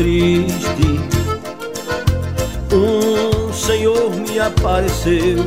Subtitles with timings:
[0.00, 0.98] Triste.
[2.72, 5.46] Um Senhor me apareceu.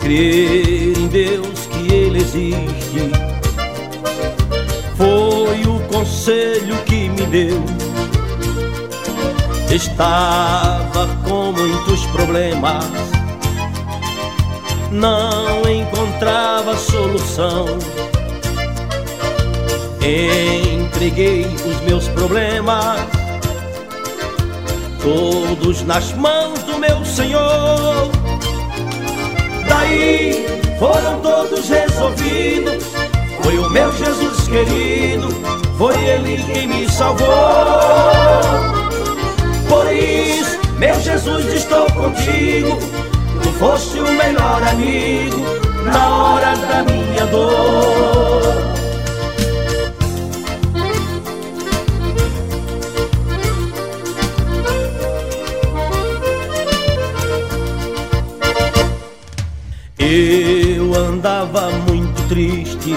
[0.00, 3.10] Crer em Deus que Ele existe.
[4.96, 7.62] Foi o conselho que me deu.
[9.70, 12.86] Estava com muitos problemas.
[14.90, 17.66] Não encontrava solução
[20.04, 23.00] Entreguei os meus problemas,
[25.02, 28.10] todos nas mãos do meu Senhor.
[29.68, 30.46] Daí
[30.78, 32.82] foram todos resolvidos.
[33.42, 35.28] Foi o meu Jesus querido,
[35.76, 37.28] foi Ele quem me salvou.
[39.68, 42.78] Por isso, meu Jesus, estou contigo.
[43.42, 45.44] Tu foste o melhor amigo
[45.84, 48.81] na hora da minha dor.
[61.22, 62.92] Andava muito triste.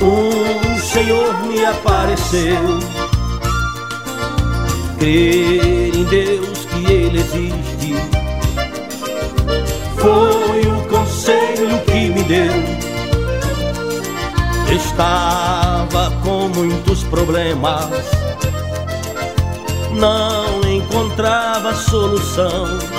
[0.00, 2.78] Um Senhor me apareceu.
[5.00, 7.94] Crer em Deus que Ele existe.
[9.96, 12.52] Foi o conselho que me deu.
[14.76, 17.90] Estava com muitos problemas.
[19.90, 22.91] Não encontrava solução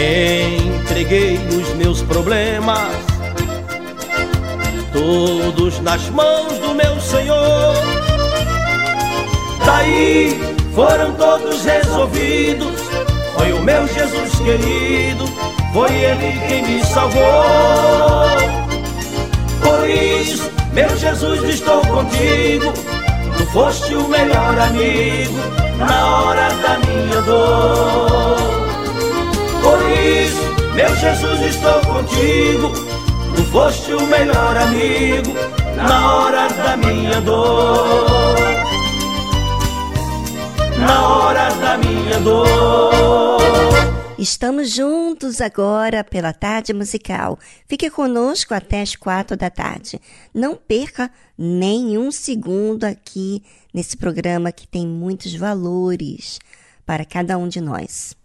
[0.00, 2.94] Entreguei os meus problemas,
[4.92, 7.74] todos nas mãos do meu Senhor.
[9.66, 10.40] Daí
[10.72, 12.80] foram todos resolvidos.
[13.36, 15.24] Foi o meu Jesus querido,
[15.72, 17.18] foi Ele quem me salvou.
[19.60, 22.72] Por isso, meu Jesus, estou contigo.
[23.36, 25.38] Tu foste o melhor amigo
[25.76, 28.67] na hora da minha dor.
[29.68, 30.40] Por isso,
[30.74, 32.72] meu Jesus, estou contigo.
[33.36, 35.34] Tu foste o melhor amigo
[35.76, 38.34] na hora da minha dor.
[40.78, 43.68] Na hora da minha dor.
[44.18, 47.38] Estamos juntos agora pela tarde musical.
[47.68, 50.00] Fique conosco até as quatro da tarde.
[50.32, 53.42] Não perca nenhum segundo aqui
[53.74, 56.38] nesse programa que tem muitos valores
[56.86, 58.16] para cada um de nós.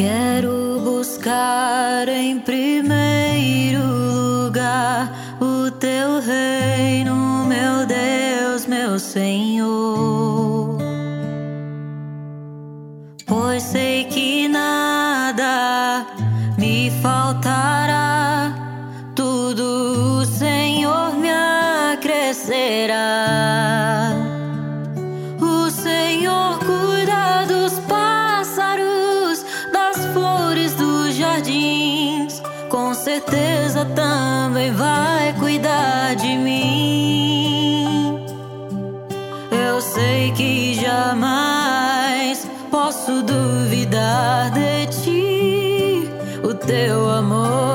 [0.00, 10.78] Quero buscar em primeiro lugar o teu reino, meu Deus, meu Senhor.
[13.26, 14.79] Pois sei que nada
[34.60, 38.18] também vai cuidar de mim.
[39.50, 46.10] Eu sei que jamais posso duvidar de ti.
[46.44, 47.69] O teu amor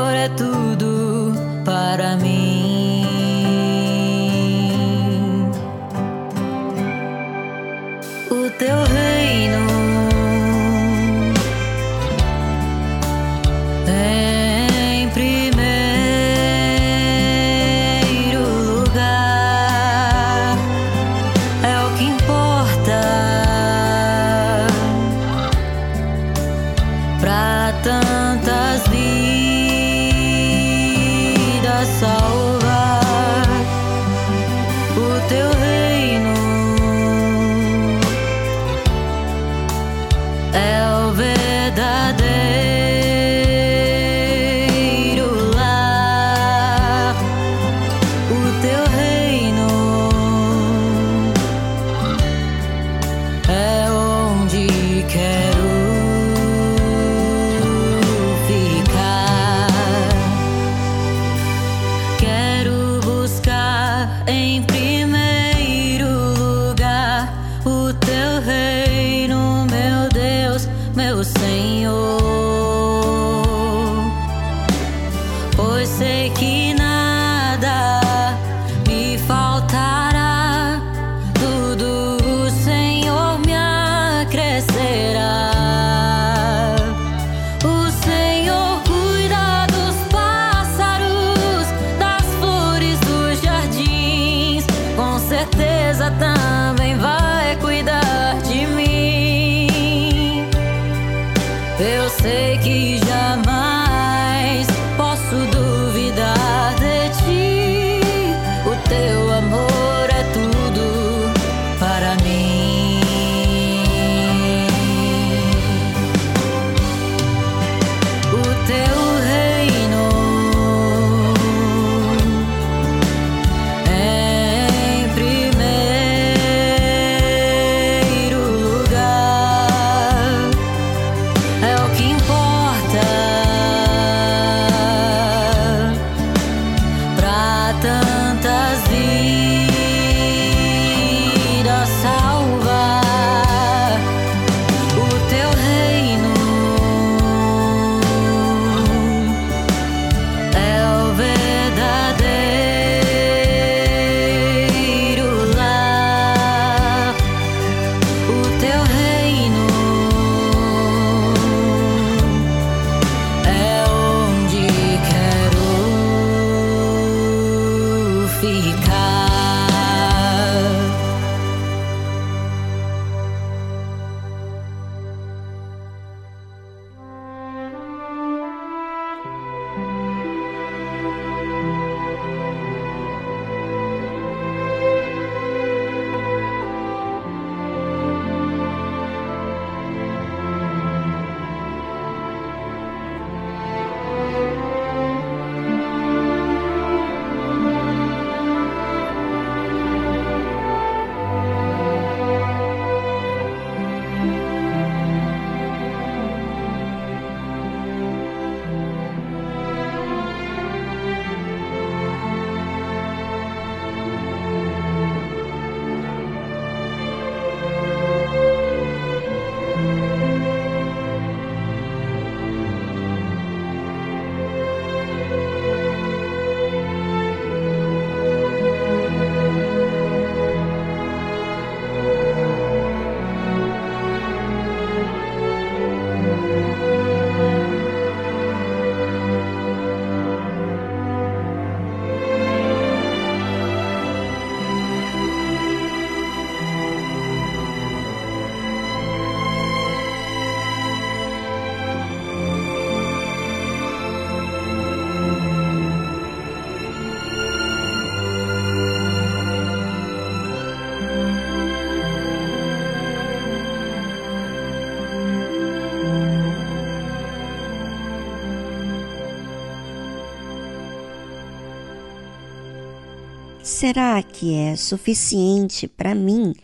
[273.86, 276.56] Será que é suficiente para mim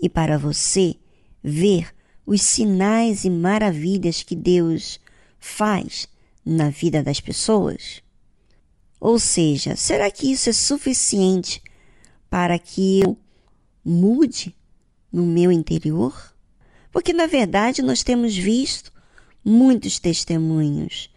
[0.00, 0.96] e para você
[1.42, 1.94] ver
[2.24, 4.98] os sinais e maravilhas que Deus
[5.38, 6.08] faz
[6.42, 8.02] na vida das pessoas?
[8.98, 11.62] Ou seja, será que isso é suficiente
[12.30, 13.14] para que eu
[13.84, 14.56] mude
[15.12, 16.34] no meu interior?
[16.90, 18.90] Porque na verdade nós temos visto
[19.44, 21.10] muitos testemunhos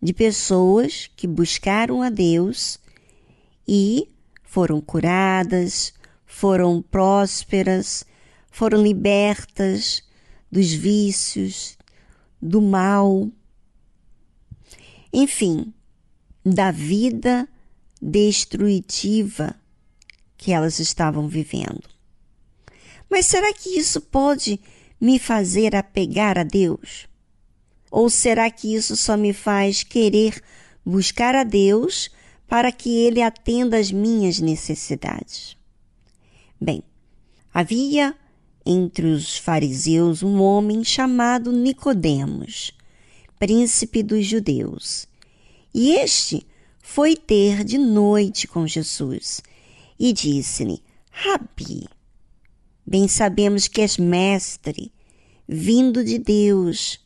[0.00, 2.78] de pessoas que buscaram a Deus
[3.66, 4.13] e
[4.54, 5.92] foram curadas,
[6.24, 8.04] foram prósperas,
[8.52, 10.00] foram libertas
[10.48, 11.76] dos vícios,
[12.40, 13.28] do mal,
[15.12, 15.74] enfim,
[16.46, 17.48] da vida
[18.00, 19.56] destrutiva
[20.36, 21.82] que elas estavam vivendo.
[23.10, 24.60] Mas será que isso pode
[25.00, 27.08] me fazer apegar a Deus?
[27.90, 30.40] Ou será que isso só me faz querer
[30.86, 32.08] buscar a Deus
[32.48, 35.56] para que Ele atenda às minhas necessidades?
[36.60, 36.82] Bem,
[37.52, 38.14] havia
[38.64, 42.72] entre os fariseus um homem chamado Nicodemos,
[43.38, 45.06] príncipe dos judeus.
[45.72, 46.46] E este
[46.80, 49.42] foi ter de noite com Jesus
[49.98, 51.86] e disse-lhe: Rabi,
[52.86, 54.92] bem sabemos que és mestre,
[55.46, 57.00] vindo de Deus,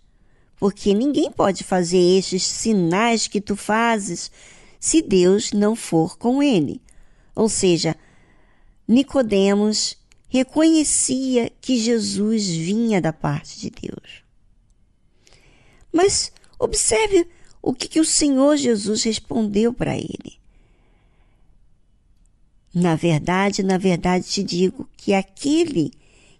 [0.58, 4.30] porque ninguém pode fazer estes sinais que tu fazes
[4.78, 6.80] se Deus não for com ele.
[7.34, 7.96] Ou seja,
[8.86, 9.96] Nicodemos
[10.28, 14.22] reconhecia que Jesus vinha da parte de Deus.
[15.92, 17.28] Mas observe
[17.62, 20.38] o que, que o Senhor Jesus respondeu para ele.
[22.72, 25.92] Na verdade, na verdade te digo que aquele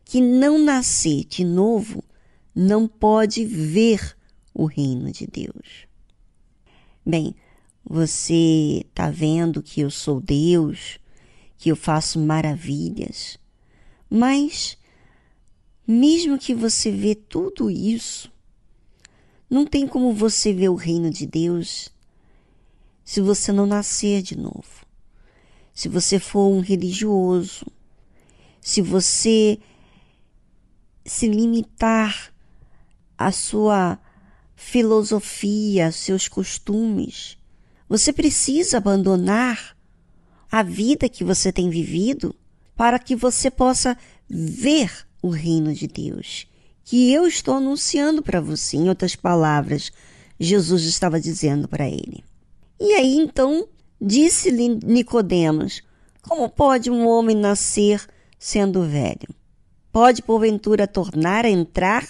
[0.04, 2.04] que não nascer de novo
[2.54, 4.16] não pode ver
[4.54, 5.86] o reino de Deus.
[7.04, 7.34] Bem,
[7.90, 11.00] você está vendo que eu sou Deus,
[11.56, 13.38] que eu faço maravilhas.
[14.10, 14.76] Mas,
[15.86, 18.30] mesmo que você vê tudo isso,
[19.48, 21.88] não tem como você ver o reino de Deus
[23.02, 24.86] se você não nascer de novo.
[25.72, 27.64] Se você for um religioso,
[28.60, 29.58] se você
[31.06, 32.34] se limitar
[33.16, 33.98] à sua
[34.54, 37.37] filosofia, seus costumes,
[37.88, 39.76] você precisa abandonar
[40.50, 42.34] a vida que você tem vivido
[42.76, 43.96] para que você possa
[44.28, 44.90] ver
[45.22, 46.46] o reino de Deus,
[46.84, 48.76] que eu estou anunciando para você.
[48.76, 49.90] Em outras palavras,
[50.38, 52.22] Jesus estava dizendo para ele.
[52.78, 53.66] E aí então
[54.00, 55.82] disse-lhe Nicodemos:
[56.22, 58.06] Como pode um homem nascer
[58.38, 59.34] sendo velho?
[59.90, 62.06] Pode porventura tornar a entrar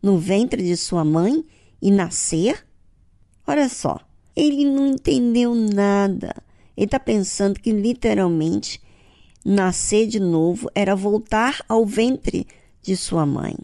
[0.00, 1.44] no ventre de sua mãe
[1.82, 2.64] e nascer?
[3.46, 4.00] Olha só,
[4.36, 6.34] ele não entendeu nada.
[6.76, 8.80] Ele está pensando que literalmente
[9.44, 12.46] nascer de novo era voltar ao ventre
[12.82, 13.56] de sua mãe.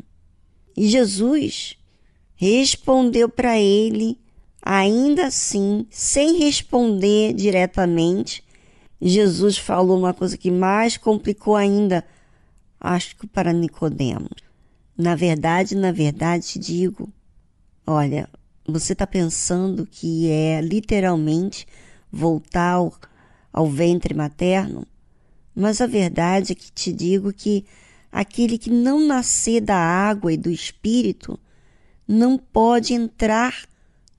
[0.77, 1.77] E Jesus
[2.35, 4.19] respondeu para ele
[4.65, 8.45] Ainda assim, sem responder diretamente,
[9.01, 12.05] Jesus falou uma coisa que mais complicou ainda,
[12.81, 14.31] acho que para Nicodemos.
[14.97, 17.13] Na verdade, na verdade te digo,
[17.85, 18.31] olha,
[18.67, 21.67] você está pensando que é literalmente
[22.11, 22.95] voltar ao,
[23.53, 24.87] ao ventre materno?
[25.55, 27.65] Mas a verdade é que te digo que
[28.11, 31.39] aquele que não nascer da água e do espírito
[32.07, 33.67] não pode entrar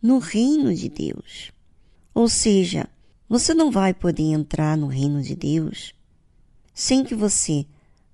[0.01, 1.51] no reino de Deus.
[2.13, 2.87] Ou seja,
[3.27, 5.93] você não vai poder entrar no reino de Deus
[6.73, 7.65] sem que você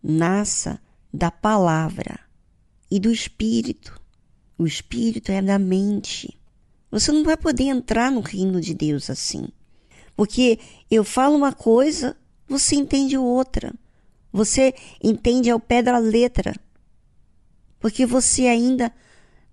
[0.02, 0.80] nasça
[1.14, 2.20] da palavra
[2.92, 3.99] e do espírito.
[4.60, 6.38] O espírito é da mente.
[6.92, 9.48] Você não vai poder entrar no reino de Deus assim.
[10.18, 10.60] Porque
[10.92, 13.74] eu falo uma coisa, você entende outra.
[14.34, 16.54] Você entende ao pé da letra.
[17.80, 18.94] Porque você ainda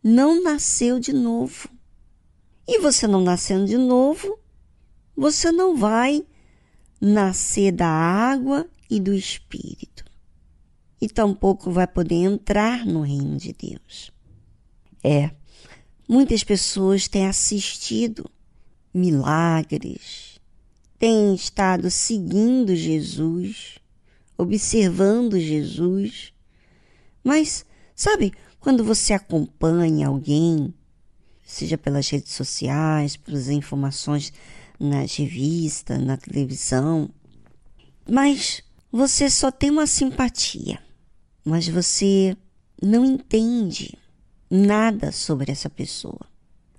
[0.03, 1.69] não nasceu de novo.
[2.67, 4.41] E você não nascendo de novo,
[5.17, 6.27] você não vai
[7.01, 10.05] nascer da água e do Espírito.
[11.01, 14.16] E tampouco vai poder entrar no reino de Deus.
[15.09, 15.31] É,
[16.09, 18.29] muitas pessoas têm assistido
[18.93, 20.41] milagres,
[20.99, 23.79] têm estado seguindo Jesus,
[24.37, 26.33] observando Jesus,
[27.23, 30.75] mas, sabe, quando você acompanha alguém
[31.45, 34.33] seja pelas redes sociais, pelas informações
[34.81, 37.09] nas revistas, na televisão.
[38.11, 40.81] Mas você só tem uma simpatia,
[41.45, 42.37] mas você
[42.83, 43.97] não entende
[44.51, 46.21] nada sobre essa pessoa.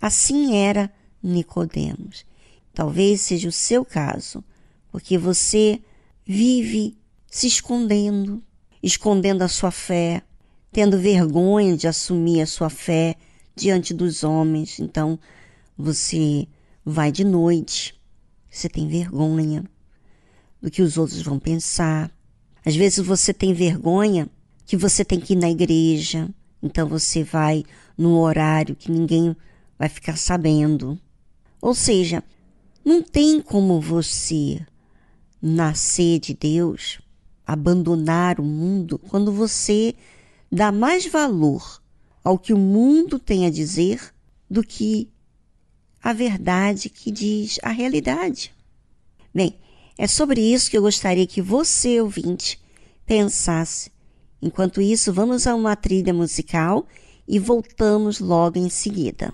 [0.02, 2.26] Assim era Nicodemos.
[2.74, 4.44] Talvez seja o seu caso,
[4.92, 5.82] porque você
[6.26, 6.98] vive
[7.30, 8.44] se escondendo,
[8.82, 10.22] escondendo a sua fé,
[10.72, 13.16] tendo vergonha de assumir a sua fé
[13.56, 14.80] diante dos homens.
[14.80, 15.20] Então,
[15.78, 16.48] você
[16.86, 18.00] vai de noite,
[18.50, 19.64] você tem vergonha
[20.62, 22.12] do que os outros vão pensar.
[22.66, 24.30] Às vezes você tem vergonha
[24.66, 26.30] que você tem que ir na igreja,
[26.62, 27.64] então você vai
[27.98, 29.36] no horário que ninguém
[29.78, 31.00] vai ficar sabendo.
[31.62, 32.24] Ou seja,
[32.84, 34.66] não tem como você
[35.42, 37.00] nascer de Deus,
[37.46, 39.94] abandonar o mundo, quando você
[40.52, 41.82] dá mais valor
[42.24, 44.14] ao que o mundo tem a dizer
[44.50, 45.10] do que
[46.02, 48.54] a verdade que diz a realidade.
[49.34, 49.58] Bem,
[49.98, 52.60] é sobre isso que eu gostaria que você, ouvinte,
[53.06, 53.92] pensasse.
[54.48, 56.88] Enquanto isso, vamos a uma trilha musical
[57.28, 59.34] e voltamos logo em seguida.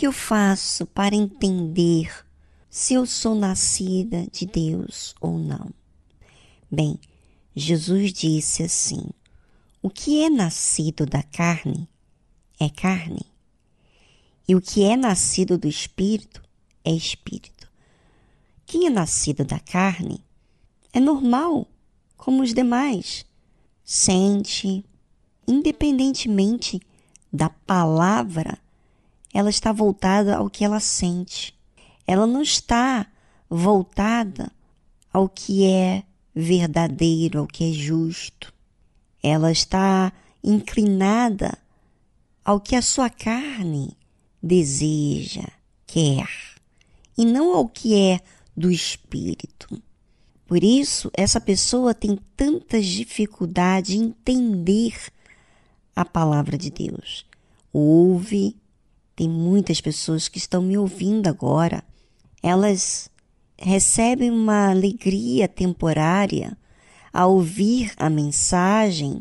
[0.00, 2.24] Que eu faço para entender
[2.70, 5.68] se eu sou nascida de Deus ou não?
[6.72, 6.98] Bem,
[7.54, 9.10] Jesus disse assim:
[9.82, 11.86] o que é nascido da carne
[12.58, 13.26] é carne,
[14.48, 16.42] e o que é nascido do espírito
[16.82, 17.70] é espírito.
[18.64, 20.24] Quem é nascido da carne
[20.94, 21.68] é normal,
[22.16, 23.26] como os demais,
[23.84, 24.82] sente,
[25.46, 26.80] independentemente
[27.30, 28.58] da palavra,
[29.32, 31.54] ela está voltada ao que ela sente.
[32.06, 33.06] Ela não está
[33.48, 34.50] voltada
[35.12, 36.02] ao que é
[36.34, 38.52] verdadeiro, ao que é justo.
[39.22, 41.58] Ela está inclinada
[42.44, 43.96] ao que a sua carne
[44.42, 45.46] deseja,
[45.86, 46.28] quer,
[47.16, 48.20] e não ao que é
[48.56, 49.80] do espírito.
[50.46, 54.96] Por isso, essa pessoa tem tantas dificuldades em entender
[55.94, 57.24] a palavra de Deus.
[57.72, 58.56] Ouve,
[59.20, 61.84] tem muitas pessoas que estão me ouvindo agora.
[62.42, 63.10] Elas
[63.58, 66.56] recebem uma alegria temporária
[67.12, 69.20] ao ouvir a mensagem,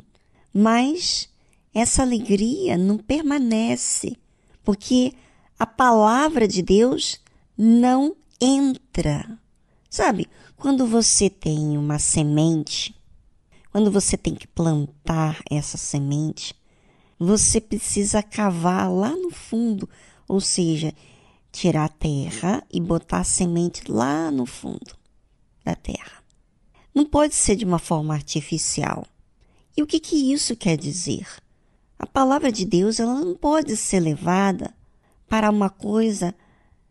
[0.53, 1.27] mas
[1.73, 4.15] essa alegria não permanece,
[4.63, 5.11] porque
[5.59, 7.19] a palavra de Deus
[7.57, 9.37] não entra.
[9.89, 12.95] Sabe, quando você tem uma semente,
[13.69, 16.55] quando você tem que plantar essa semente,
[17.19, 19.89] você precisa cavar lá no fundo,
[20.27, 20.93] ou seja,
[21.51, 24.95] tirar a terra e botar a semente lá no fundo
[25.65, 26.23] da terra.
[26.95, 29.05] Não pode ser de uma forma artificial.
[29.75, 31.27] E o que, que isso quer dizer?
[31.97, 34.73] A palavra de Deus ela não pode ser levada
[35.27, 36.33] para uma coisa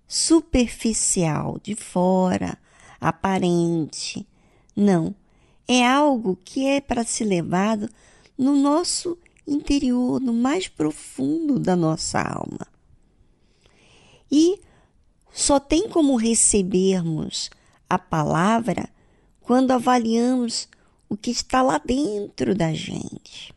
[0.06, 2.58] superficial, de fora,
[3.00, 4.26] aparente.
[4.76, 5.14] Não.
[5.66, 7.90] É algo que é para ser levado
[8.36, 12.66] no nosso interior, no mais profundo da nossa alma.
[14.30, 14.60] E
[15.32, 17.50] só tem como recebermos
[17.88, 18.88] a palavra
[19.40, 20.68] quando avaliamos
[21.08, 23.54] o que está lá dentro da gente.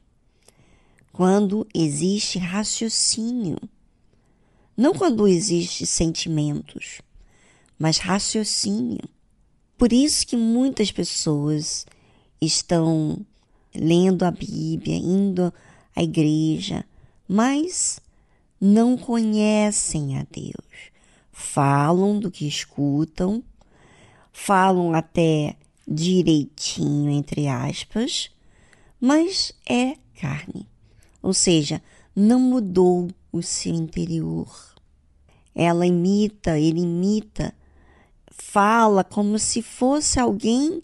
[1.11, 3.57] Quando existe raciocínio.
[4.77, 7.01] Não quando existe sentimentos,
[7.77, 9.03] mas raciocínio.
[9.77, 11.85] Por isso que muitas pessoas
[12.39, 13.25] estão
[13.75, 15.53] lendo a Bíblia, indo
[15.95, 16.85] à igreja,
[17.27, 17.99] mas
[18.59, 20.91] não conhecem a Deus.
[21.31, 23.43] Falam do que escutam,
[24.31, 25.55] falam até
[25.87, 28.29] direitinho, entre aspas,
[28.99, 30.67] mas é carne.
[31.21, 31.81] Ou seja,
[32.15, 34.75] não mudou o seu interior.
[35.53, 37.53] Ela imita, ele imita,
[38.29, 40.81] fala como se fosse alguém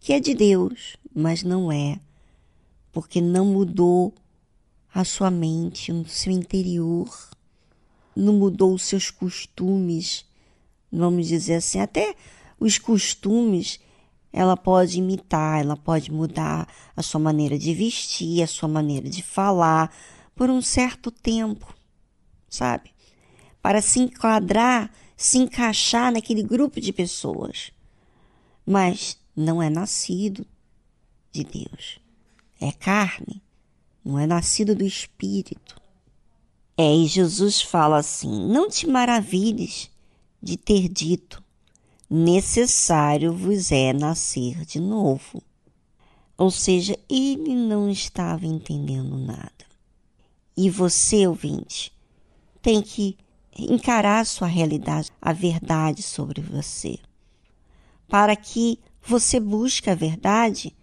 [0.00, 1.98] que é de Deus, mas não é,
[2.92, 4.14] porque não mudou
[4.92, 7.08] a sua mente, o seu interior,
[8.14, 10.24] não mudou os seus costumes,
[10.90, 12.14] vamos dizer assim, até
[12.58, 13.80] os costumes
[14.32, 19.22] ela pode imitar, ela pode mudar a sua maneira de vestir, a sua maneira de
[19.22, 19.94] falar
[20.34, 21.74] por um certo tempo,
[22.48, 22.90] sabe?
[23.62, 27.72] Para se enquadrar, se encaixar naquele grupo de pessoas.
[28.64, 30.46] Mas não é nascido
[31.32, 31.98] de Deus.
[32.60, 33.42] É carne,
[34.08, 35.78] não é nascido do Espírito.
[36.74, 39.90] É, e Jesus fala assim: Não te maravilhes
[40.42, 41.44] de ter dito,
[42.08, 45.42] necessário vos é nascer de novo.
[46.38, 49.66] Ou seja, ele não estava entendendo nada.
[50.56, 51.92] E você, ouvinte,
[52.62, 53.14] tem que
[53.58, 56.98] encarar a sua realidade, a verdade sobre você.
[58.08, 60.74] Para que você busque a verdade,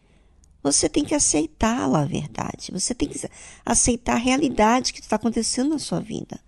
[0.65, 2.71] você tem que aceitá-la, a verdade.
[2.71, 3.21] Você tem que
[3.63, 6.39] aceitar a realidade que está acontecendo na sua vida.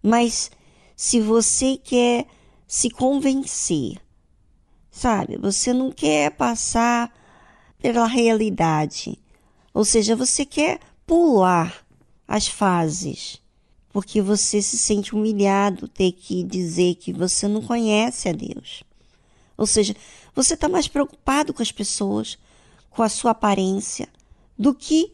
[0.00, 0.48] Mas
[0.94, 2.28] se você quer
[2.68, 3.98] se convencer,
[4.92, 5.36] sabe?
[5.38, 7.12] Você não quer passar
[7.80, 9.18] pela realidade,
[9.74, 11.84] ou seja, você quer pular
[12.28, 13.42] as fases,
[13.92, 18.84] porque você se sente humilhado ter que dizer que você não conhece a Deus.
[19.56, 19.96] Ou seja,
[20.32, 22.38] você está mais preocupado com as pessoas,
[22.94, 24.08] com a sua aparência,
[24.58, 25.12] do que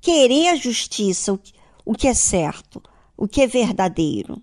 [0.00, 1.38] querer a justiça,
[1.84, 2.82] o que é certo,
[3.16, 4.42] o que é verdadeiro.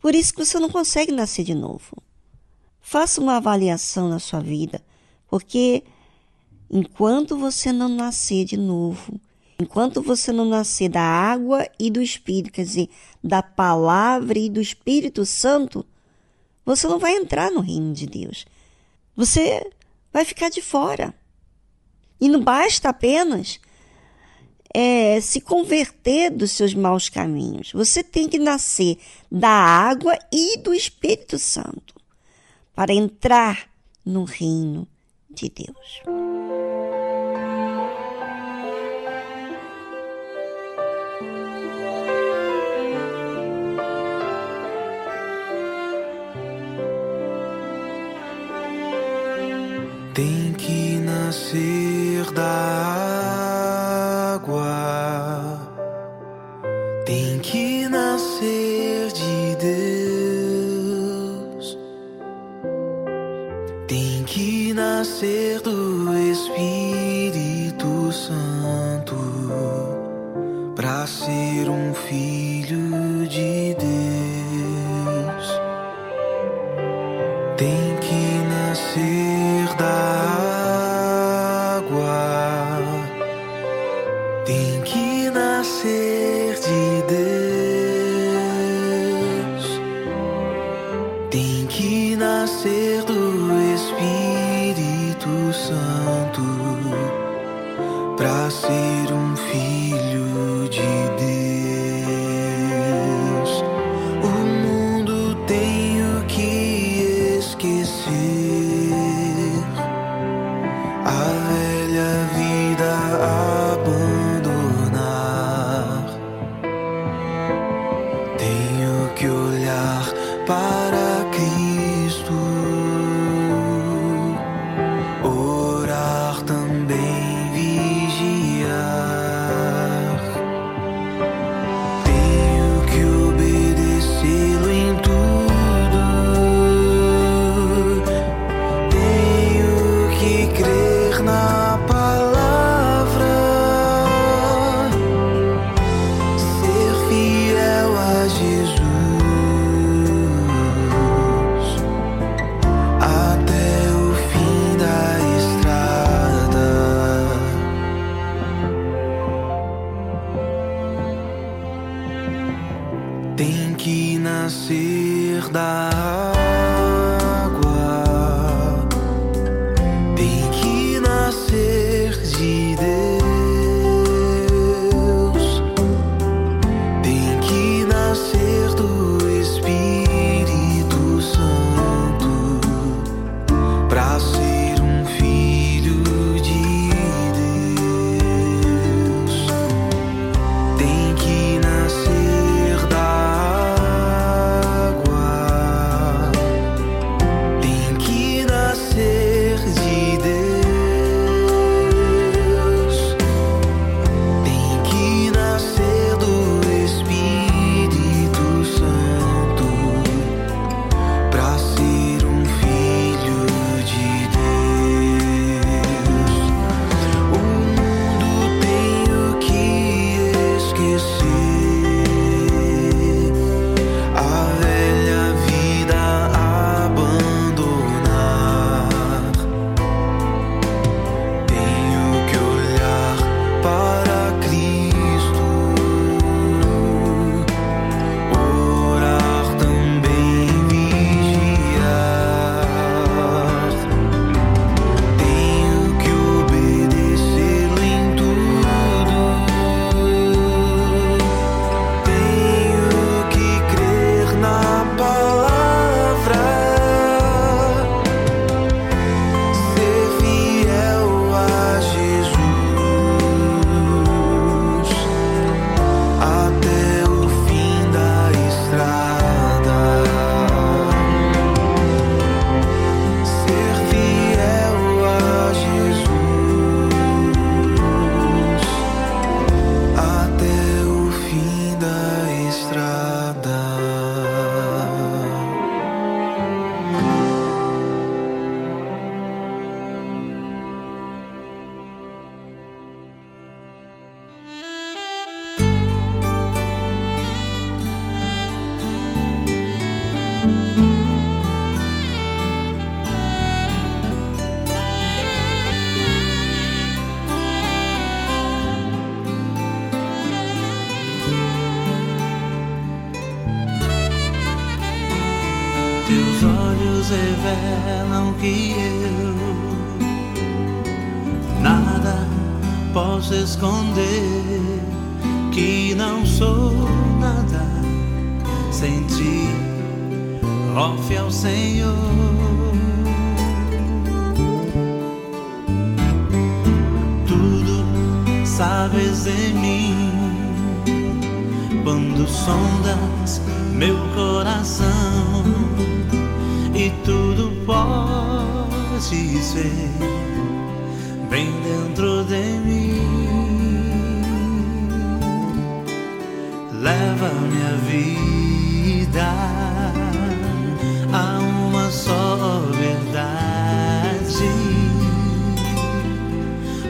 [0.00, 1.96] Por isso que você não consegue nascer de novo.
[2.80, 4.80] Faça uma avaliação na sua vida,
[5.28, 5.82] porque
[6.70, 9.20] enquanto você não nascer de novo,
[9.58, 12.88] enquanto você não nascer da água e do Espírito, quer dizer,
[13.22, 15.84] da palavra e do Espírito Santo,
[16.64, 18.44] você não vai entrar no reino de Deus.
[19.16, 19.68] Você
[20.12, 21.14] vai ficar de fora.
[22.20, 23.60] E não basta apenas
[24.78, 27.72] é, se converter dos seus maus caminhos.
[27.72, 28.98] Você tem que nascer
[29.30, 31.94] da água e do Espírito Santo
[32.74, 33.70] para entrar
[34.04, 34.86] no reino
[35.30, 36.02] de Deus.
[50.14, 51.85] Tem que nascer
[52.36, 53.05] acordar.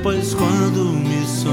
[0.07, 1.51] Pois quando me sondas,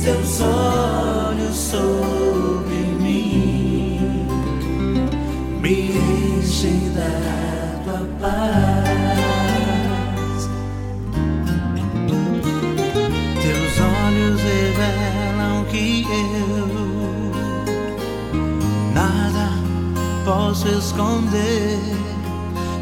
[0.06, 4.28] Teus olhos sobre mim
[5.60, 5.98] me
[6.38, 7.10] enchem da
[7.84, 8.80] tua paz.
[13.42, 16.68] Teus olhos revelam que eu
[18.94, 19.50] nada
[20.24, 21.80] posso esconder,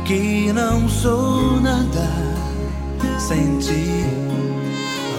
[0.03, 2.12] que não sou nada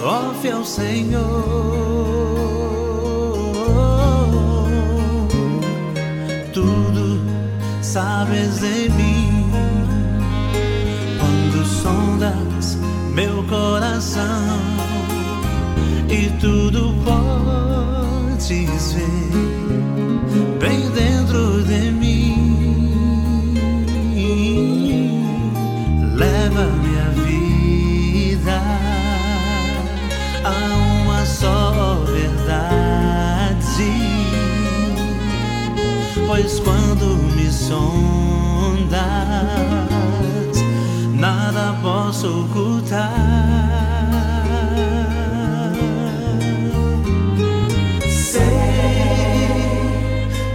[0.05, 1.25] Ofe ao Senhor.
[6.53, 7.19] Tudo
[7.81, 9.51] sabes de mim
[11.19, 12.77] quando sondas
[13.15, 14.61] meu coração
[16.11, 16.95] e tudo
[18.37, 19.44] podes ver.
[36.35, 38.91] pois quando me sondas,
[41.13, 43.13] nada posso ocultar.
[48.09, 48.43] Sei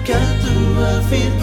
[0.03, 1.38] que a tua vida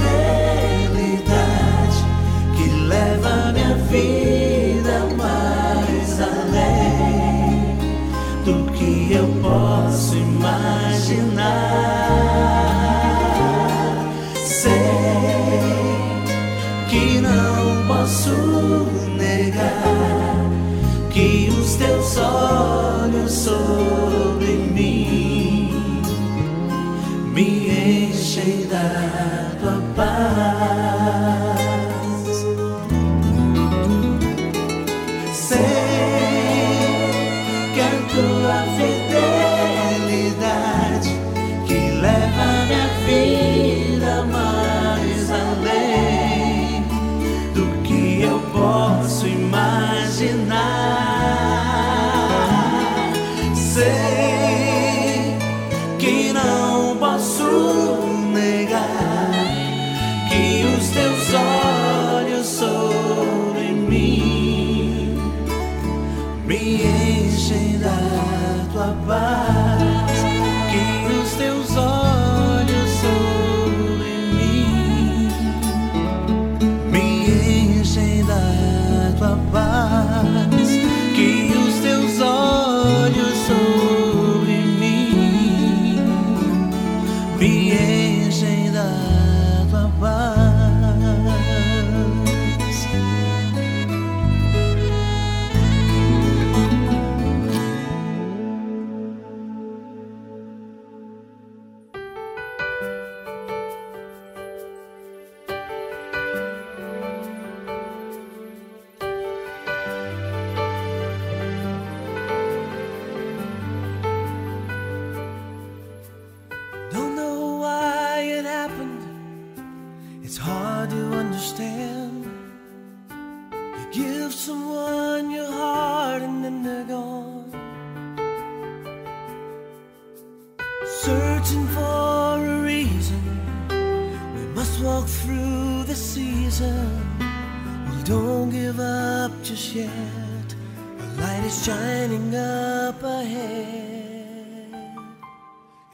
[143.07, 144.75] ahead.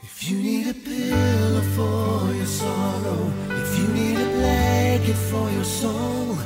[0.02, 5.64] If you need a pillow for your sorrow, if you need a blanket for your
[5.64, 6.36] soul,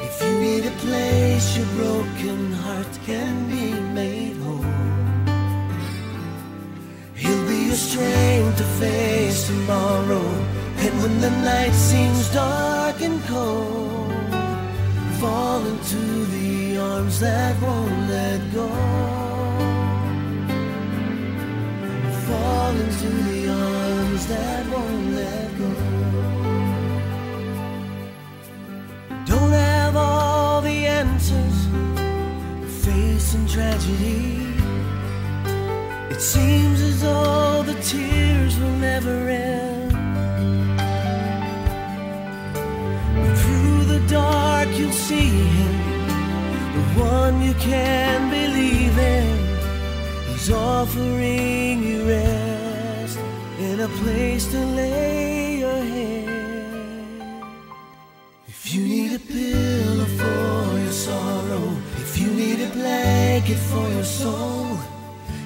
[0.00, 4.64] if you need a place your broken heart can be made whole.
[7.14, 10.28] He'll be your strength to face tomorrow.
[10.84, 14.12] And when the night seems dark and cold,
[15.20, 19.17] fall into the arms that won't let go.
[22.38, 25.70] Fall into the arms that won't let go.
[29.26, 31.58] Don't have all the answers,
[32.84, 34.54] facing tragedy.
[36.14, 39.92] It seems as though the tears will never end.
[43.20, 45.76] But through the dark, you'll see him,
[46.76, 49.37] the one you can believe in.
[50.50, 53.18] Offering you rest
[53.58, 57.42] in a place to lay your head.
[58.46, 64.04] If you need a pillow for your sorrow, if you need a blanket for your
[64.04, 64.78] soul,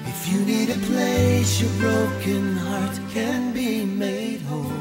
[0.05, 4.71] if you need a place your broken heart can be made whole,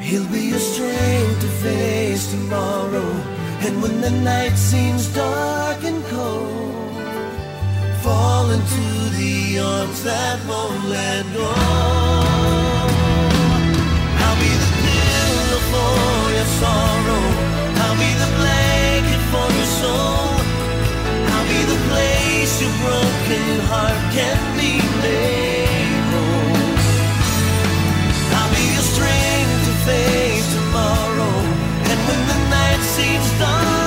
[0.00, 3.10] He'll be your strength to face tomorrow.
[3.66, 6.61] And when the night seems dark and cold,
[8.02, 8.84] fall into
[9.16, 11.50] the arms that won't let go.
[14.22, 15.94] I'll be the pillow for
[16.36, 17.24] your sorrow.
[17.82, 20.34] I'll be the blanket for your soul.
[21.30, 24.72] I'll be the place your broken heart can be
[25.04, 26.74] made whole.
[28.34, 31.34] I'll be your strength to face tomorrow.
[31.90, 33.81] And when the night seems dark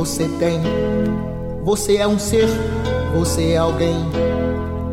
[0.00, 0.62] você tem.
[1.62, 2.48] Você é um ser,
[3.14, 3.96] você é alguém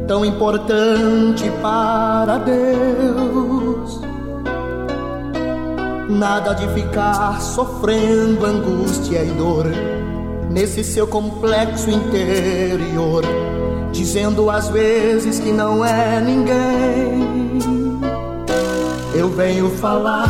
[0.05, 4.01] tão importante para Deus.
[6.10, 9.68] Nada de ficar sofrendo angústia e dor
[10.49, 13.24] nesse seu complexo interior,
[13.93, 17.58] dizendo às vezes que não é ninguém.
[19.16, 20.28] Eu venho falar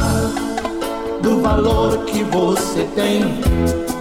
[1.23, 3.96] do valor que você tem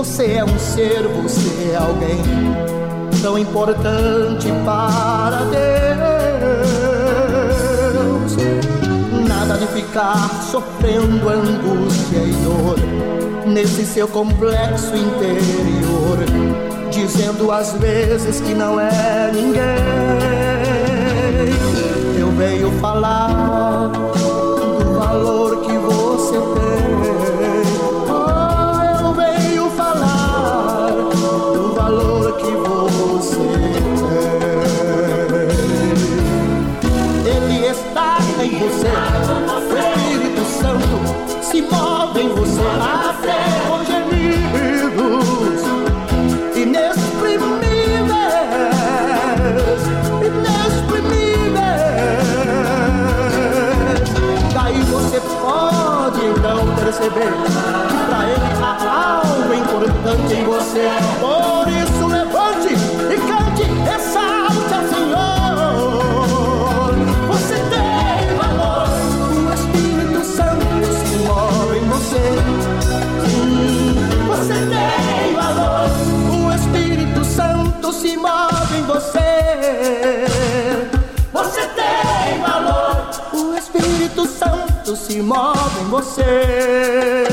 [0.00, 2.22] Você é um ser, você é alguém
[3.20, 5.98] tão importante para Deus.
[9.28, 12.78] Nada de ficar sofrendo angústia e dor
[13.46, 16.16] nesse seu complexo interior,
[16.90, 19.60] dizendo às vezes que não é ninguém.
[22.18, 23.92] Eu venho falar
[57.00, 60.90] perceber que pra ele há algo importante em você.
[61.18, 66.10] Por isso levante e cante, exalte ao Senhor.
[67.28, 68.88] Você tem valor,
[69.32, 72.24] o Espírito Santo se move em você.
[74.28, 75.88] Você tem valor,
[76.30, 80.26] o Espírito Santo se move em você.
[81.32, 85.59] Você tem valor, o Espírito Santo se move.
[85.90, 87.26] Você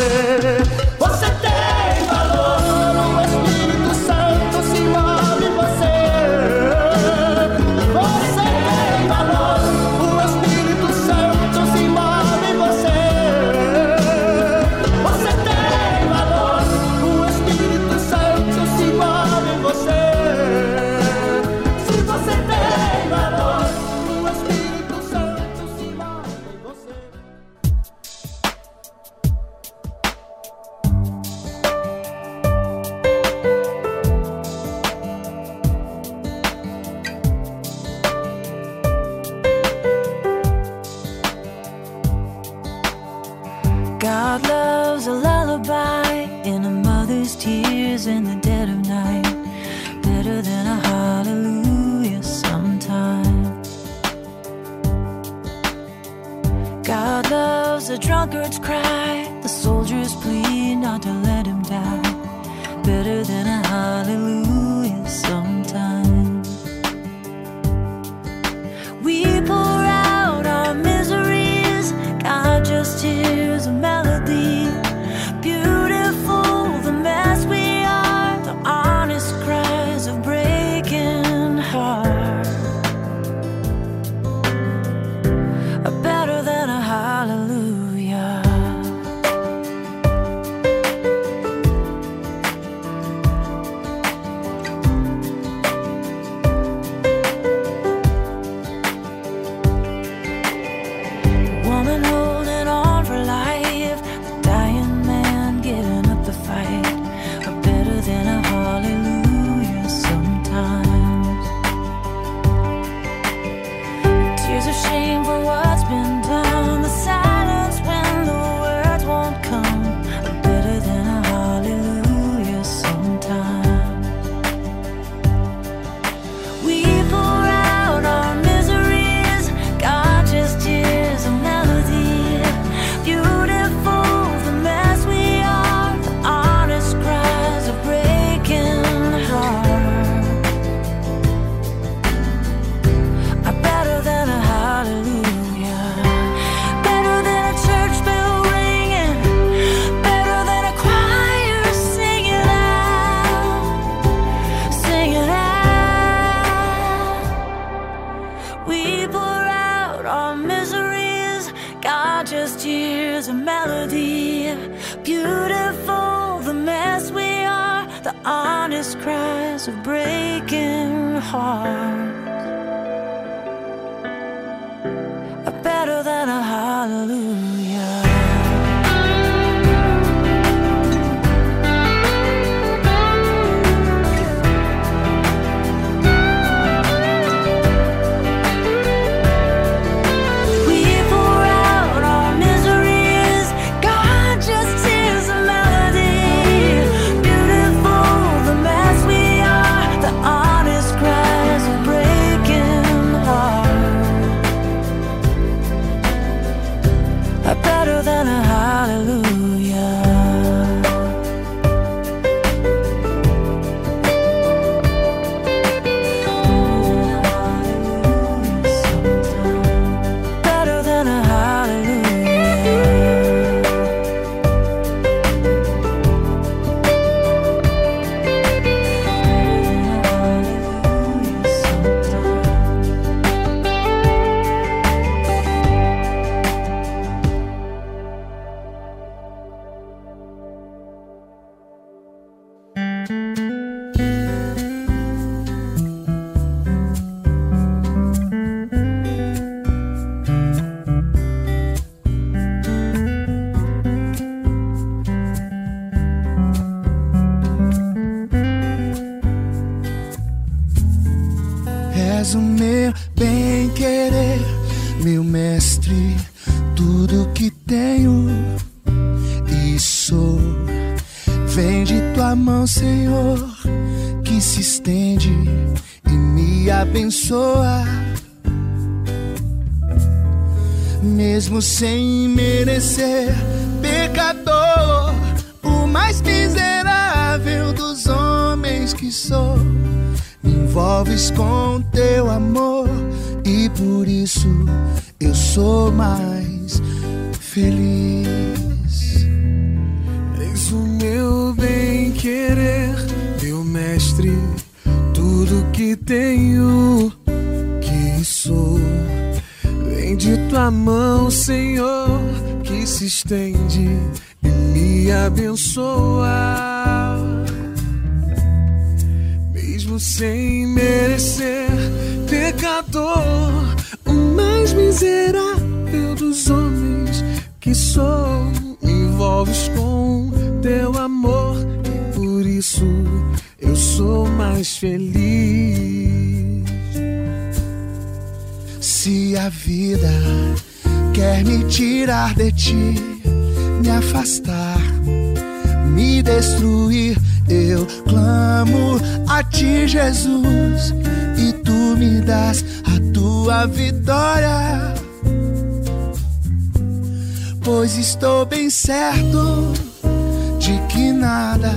[360.60, 361.74] de que nada,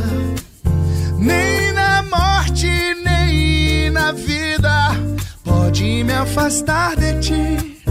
[1.19, 2.69] nem na morte,
[3.05, 4.97] nem na vida,
[5.45, 7.83] pode me afastar de ti,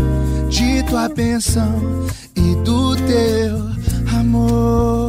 [0.50, 5.09] de tua bênção e do teu amor.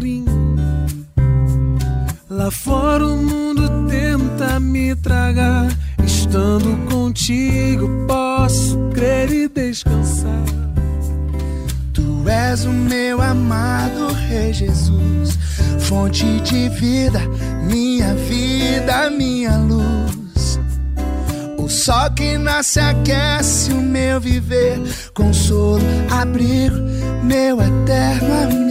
[0.00, 0.56] Carinho.
[2.28, 5.68] Lá fora o mundo tenta me tragar,
[6.04, 10.44] estando contigo posso crer e descansar.
[11.92, 15.38] Tu és o meu amado Rei Jesus,
[15.80, 17.20] fonte de vida,
[17.68, 20.58] minha vida, minha luz.
[21.58, 24.80] O sol que nasce aquece o meu viver,
[25.14, 26.76] consolo, abrigo,
[27.22, 28.70] meu eterno amigo,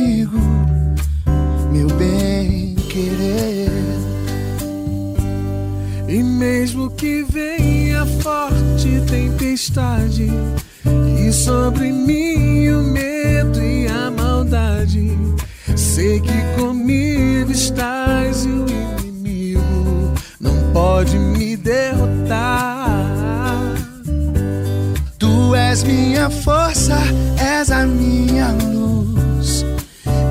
[6.39, 10.31] mesmo que venha forte tempestade,
[11.17, 15.17] e sobre mim o medo e a maldade,
[15.75, 22.79] sei que comigo estás e o inimigo não pode me derrotar.
[25.17, 26.97] Tu és minha força,
[27.37, 29.65] és a minha luz,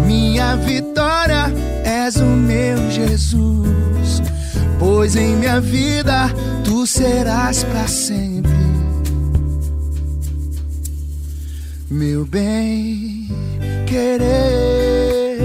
[0.07, 1.53] minha vitória,
[1.85, 3.78] és o meu Jesus.
[4.99, 6.29] Pois em minha vida
[6.65, 8.51] tu serás para sempre.
[11.89, 13.29] Meu bem
[13.87, 15.39] querer,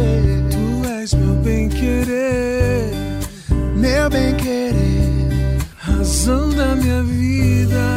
[0.49, 2.95] Tu és meu bem querer,
[3.75, 5.59] meu bem querer.
[5.77, 7.92] razão da minha vida,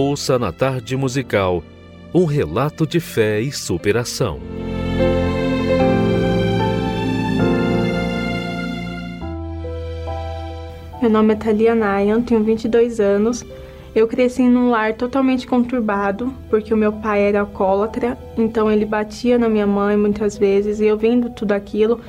[0.00, 1.60] Ouça na tarde musical
[2.14, 4.38] um relato de fé e superação.
[11.02, 13.44] Meu nome é Thalia Nayan, tenho 22 anos.
[13.92, 19.36] Eu cresci num lar totalmente conturbado, porque o meu pai era alcoólatra, então ele batia
[19.36, 22.00] na minha mãe muitas vezes, e eu vendo tudo aquilo,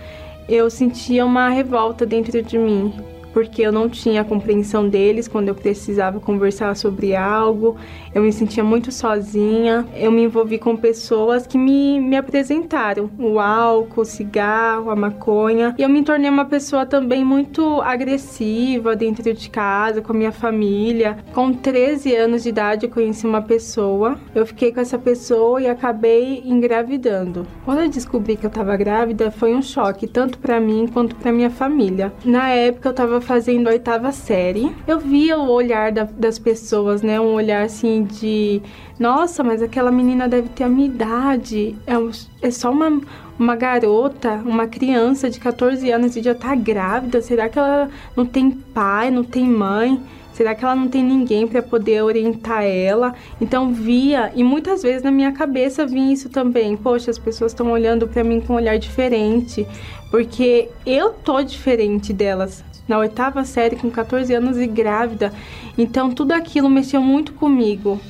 [0.48, 2.94] eu sentia uma revolta dentro de mim,
[3.34, 7.76] porque eu não tinha a compreensão deles quando eu precisava conversar sobre algo,
[8.14, 13.40] eu me sentia muito sozinha, eu me envolvi com pessoas que me, me apresentaram o
[13.40, 19.34] álcool, o cigarro, a maconha, e eu me tornei uma pessoa também muito agressiva dentro
[19.34, 21.18] de casa, com a minha família.
[21.34, 25.68] Com 13 anos de idade, eu conheci uma pessoa, eu fiquei com essa pessoa e
[25.68, 27.46] acabei engravidando.
[27.66, 31.32] Quando eu descobri que eu estava grávida, foi um choque, tanto para mim quanto para
[31.32, 32.12] minha família.
[32.26, 37.02] Na época, eu estava fazendo a oitava série, eu via o olhar da- das pessoas,
[37.02, 37.20] né?
[37.20, 38.62] Um olhar assim de
[39.00, 41.76] nossa, mas aquela menina deve ter a minha idade.
[41.88, 42.12] É, um-
[42.42, 43.02] é só uma,
[43.38, 47.22] uma garota, uma criança de 14 anos e já tá grávida.
[47.22, 50.02] Será que ela não tem pai, não tem mãe?
[50.34, 53.14] Será que ela não tem ninguém para poder orientar ela?
[53.42, 56.78] Então via, e muitas vezes na minha cabeça vinha isso também.
[56.78, 59.68] Poxa, as pessoas estão olhando para mim com um olhar diferente,
[60.10, 62.64] porque eu tô diferente delas.
[62.90, 65.32] Na oitava série, com 14 anos e grávida.
[65.78, 68.02] Então tudo aquilo mexeu muito comigo.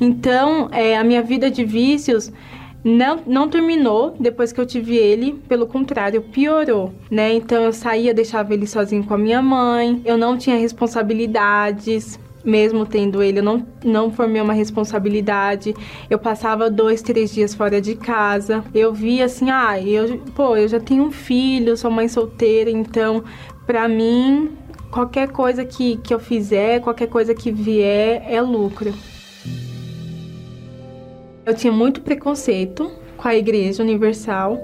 [0.00, 2.32] Então, é, a minha vida de vícios
[2.82, 7.34] não, não terminou depois que eu tive ele, pelo contrário, piorou, né?
[7.34, 12.18] Então eu saía, deixava ele sozinho com a minha mãe, eu não tinha responsabilidades.
[12.44, 15.74] Mesmo tendo ele, eu não, não formei uma responsabilidade.
[16.08, 18.64] Eu passava dois, três dias fora de casa.
[18.74, 23.22] Eu via assim, ah, eu, pô, eu já tenho um filho, sou mãe solteira, então,
[23.66, 24.56] pra mim,
[24.90, 28.92] qualquer coisa que, que eu fizer, qualquer coisa que vier, é lucro.
[31.44, 34.58] Eu tinha muito preconceito com a Igreja Universal.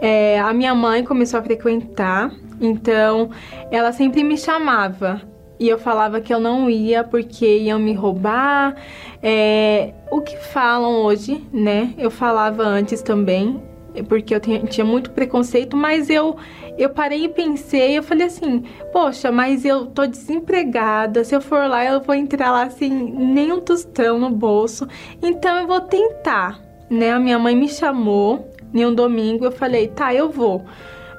[0.00, 2.30] É, a minha mãe começou a frequentar,
[2.60, 3.30] então
[3.70, 5.22] ela sempre me chamava
[5.60, 8.76] e eu falava que eu não ia porque iam me roubar.
[9.22, 11.94] É, o que falam hoje, né?
[11.98, 13.60] Eu falava antes também,
[14.08, 16.36] porque eu tinha, muito preconceito, mas eu
[16.76, 21.68] eu parei e pensei, eu falei assim, poxa, mas eu tô desempregada, se eu for
[21.68, 24.86] lá eu vou entrar lá assim, nem um tostão no bolso,
[25.20, 27.10] então eu vou tentar, né?
[27.10, 30.64] A minha mãe me chamou em um domingo, eu falei, tá, eu vou.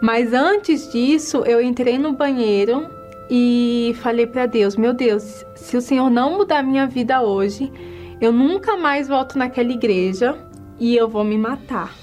[0.01, 2.98] Mas antes disso, eu entrei no banheiro
[3.29, 7.71] e falei para Deus, meu Deus, se o Senhor não mudar minha vida hoje,
[8.19, 10.37] eu nunca mais volto naquela igreja
[10.79, 11.93] e eu vou me matar.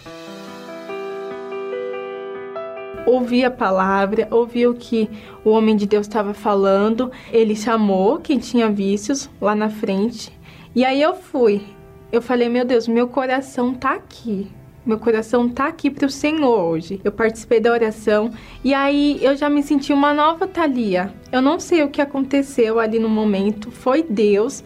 [3.07, 5.09] ouvi a palavra, ouvi o que
[5.45, 7.11] o homem de Deus estava falando.
[7.33, 10.37] Ele chamou quem tinha vícios lá na frente.
[10.75, 11.63] E aí eu fui.
[12.11, 14.51] Eu falei, meu Deus, meu coração tá aqui.
[14.87, 17.01] Meu coração tá aqui pro Senhor hoje.
[17.03, 18.31] Eu participei da oração
[18.63, 21.13] e aí eu já me senti uma nova Thalia.
[21.33, 24.63] Eu não sei o que aconteceu ali no momento, foi Deus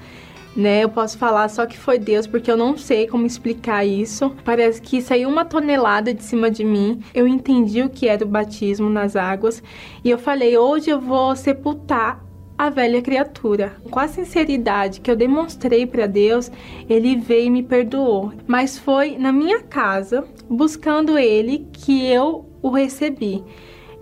[0.55, 0.83] né?
[0.83, 4.35] Eu posso falar só que foi Deus, porque eu não sei como explicar isso.
[4.45, 7.03] Parece que saiu uma tonelada de cima de mim.
[7.15, 9.63] Eu entendi o que era o batismo nas águas
[10.05, 12.30] e eu falei: hoje eu vou sepultar
[12.61, 13.77] a velha criatura.
[13.91, 16.53] Com a sinceridade que eu demonstrei para Deus,
[16.91, 18.35] ele veio e me perdoou.
[18.47, 23.43] Mas foi na minha casa, buscando ele, que eu o recebi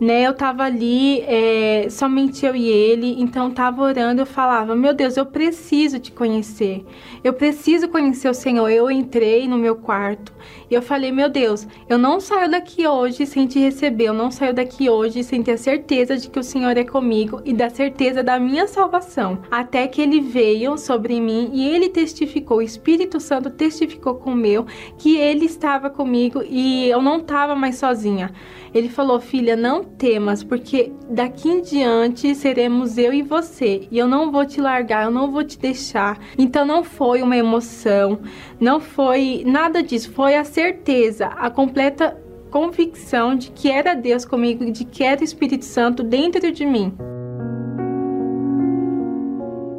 [0.01, 0.23] né?
[0.23, 5.17] Eu tava ali, é, somente eu e ele, então tava orando, eu falava, meu Deus,
[5.17, 6.85] eu preciso te conhecer,
[7.25, 8.69] eu preciso conhecer o Senhor.
[8.69, 10.33] Eu entrei no meu quarto
[10.71, 14.31] e eu falei, meu Deus, eu não saio daqui hoje sem te receber, eu não
[14.31, 17.71] saio daqui hoje sem ter a certeza de que o Senhor é comigo e da
[17.71, 19.39] certeza da minha salvação.
[19.51, 24.37] Até que ele veio sobre mim e ele testificou, o Espírito Santo testificou com o
[24.37, 24.67] meu
[24.99, 28.33] que ele estava comigo e eu não estava mais sozinha.
[28.75, 34.07] Ele falou: Filha, não temas, porque daqui em diante seremos eu e você, e eu
[34.07, 36.19] não vou te largar, eu não vou te deixar.
[36.37, 38.21] Então não foi uma emoção,
[38.61, 42.17] não foi nada disso, foi a certeza, a completa
[42.51, 46.93] convicção de que era Deus comigo, de que era o Espírito Santo dentro de mim.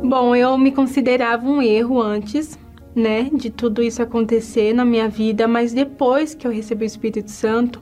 [0.04, 2.58] Bom, eu me considerava um erro antes,
[2.96, 7.30] né, de tudo isso acontecer na minha vida, mas depois que eu recebi o Espírito
[7.30, 7.82] Santo,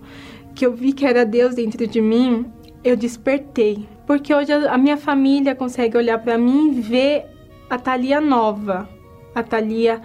[0.53, 2.45] que eu vi que era Deus dentro de mim,
[2.83, 3.87] eu despertei.
[4.05, 7.25] Porque hoje a minha família consegue olhar para mim e ver
[7.69, 8.89] a Thalia nova,
[9.35, 10.01] a Thalia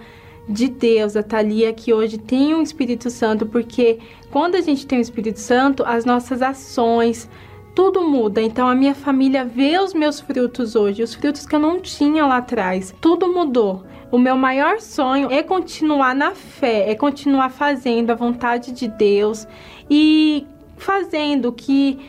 [0.47, 3.99] de Deus, a Thalia que hoje tem um Espírito Santo, porque
[4.31, 7.29] quando a gente tem o Espírito Santo, as nossas ações,
[7.73, 8.41] tudo muda.
[8.41, 12.25] Então a minha família vê os meus frutos hoje, os frutos que eu não tinha
[12.25, 12.93] lá atrás.
[12.99, 13.83] Tudo mudou.
[14.11, 19.47] O meu maior sonho é continuar na fé, é continuar fazendo a vontade de Deus
[19.89, 20.45] e
[20.77, 21.99] fazendo o que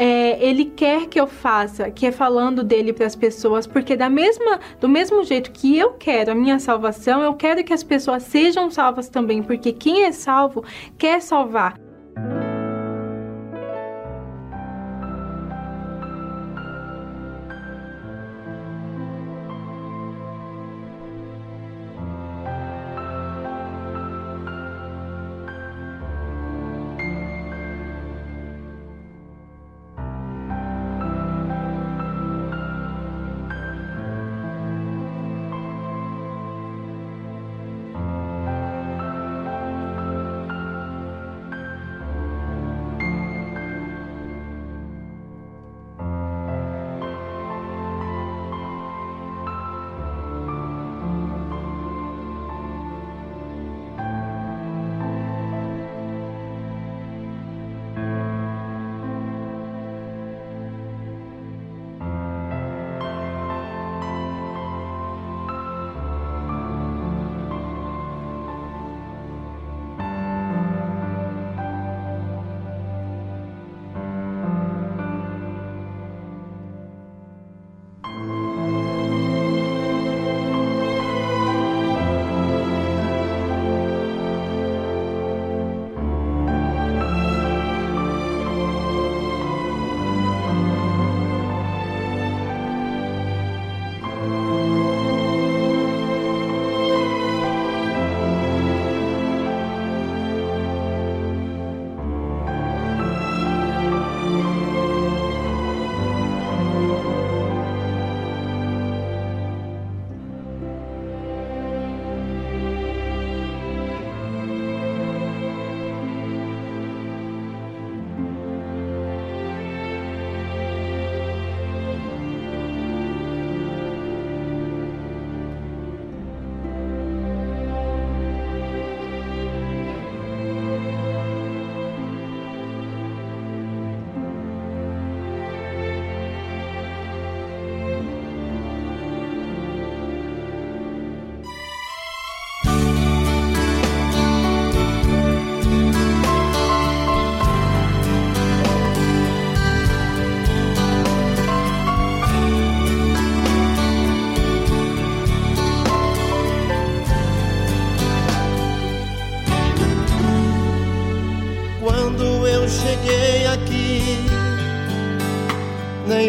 [0.00, 4.08] é, ele quer que eu faça, que é falando dele para as pessoas, porque da
[4.08, 8.22] mesma, do mesmo jeito que eu quero a minha salvação, eu quero que as pessoas
[8.22, 10.64] sejam salvas também, porque quem é salvo
[10.96, 11.78] quer salvar.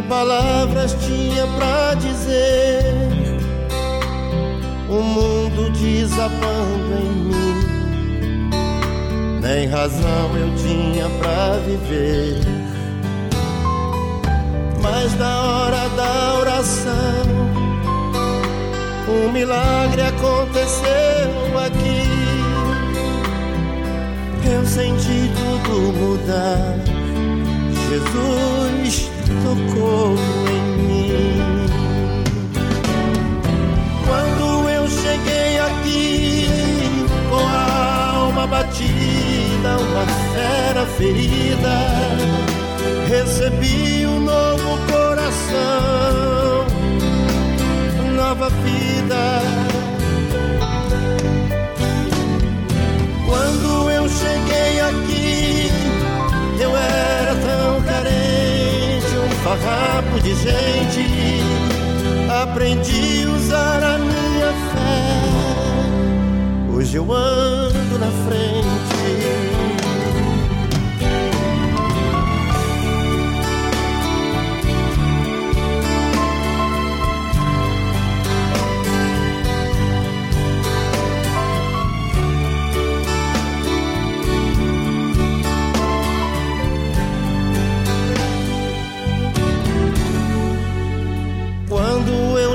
[0.04, 2.84] Palavras tinha pra dizer.
[4.89, 8.49] O mundo desabando em mim,
[9.41, 12.41] nem razão eu tinha pra viver.
[14.82, 17.26] Mas na hora da oração,
[19.08, 22.01] um milagre aconteceu aqui.
[24.54, 26.76] Eu senti tudo mudar.
[27.89, 28.71] Jesus
[29.82, 30.16] tocou
[30.47, 31.41] em mim.
[34.05, 36.47] Quando eu cheguei aqui
[37.29, 41.78] com a alma batida, uma fera ferida,
[43.08, 46.66] recebi um novo coração,
[48.16, 49.41] nova vida.
[59.58, 61.06] Farrapo de gente.
[62.44, 65.12] Aprendi a usar a minha fé.
[66.74, 68.61] Hoje eu ando na frente.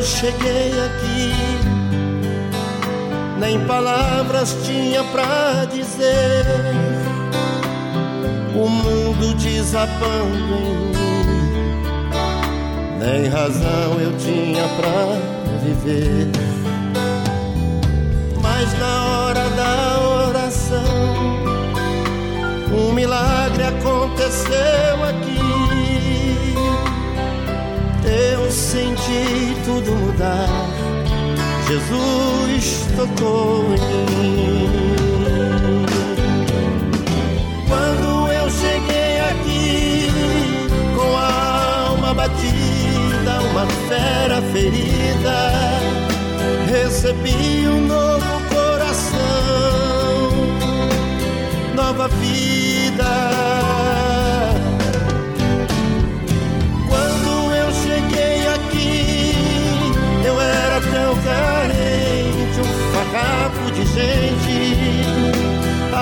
[0.07, 1.35] Cheguei aqui,
[3.41, 6.47] nem palavras tinha pra dizer.
[8.55, 10.55] O mundo desabando
[10.97, 11.63] em mim,
[13.01, 15.19] nem razão eu tinha pra
[15.63, 16.31] viver.
[18.41, 20.85] Mas na hora da oração,
[22.73, 24.86] um milagre aconteceu
[28.77, 30.49] senti tudo mudar.
[31.67, 35.87] Jesus tocou em mim.
[37.67, 40.11] Quando eu cheguei aqui
[40.95, 45.39] com a alma batida, uma fera ferida,
[46.71, 50.31] recebi um novo coração,
[51.75, 53.76] nova vida.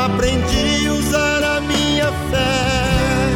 [0.05, 3.31] Aprendi a usar a minha fé.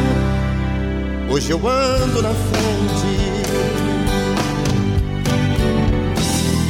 [1.27, 3.17] Hoje eu ando na frente.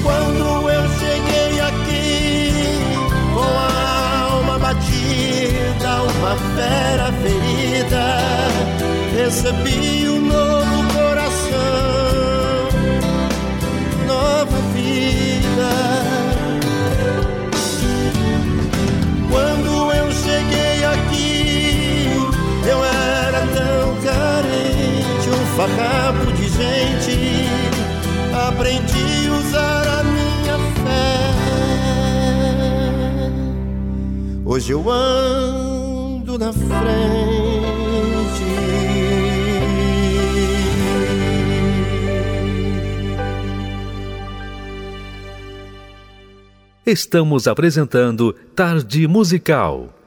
[0.02, 2.80] Quando eu cheguei aqui,
[3.34, 8.06] com a alma batida, uma fera ferida,
[9.18, 10.29] recebi um
[25.76, 27.18] farrapo de gente.
[28.48, 31.10] Aprendi a usar a minha fé.
[34.46, 37.30] Hoje eu ando na frente.
[46.86, 49.99] Estamos apresentando Tarde Musical.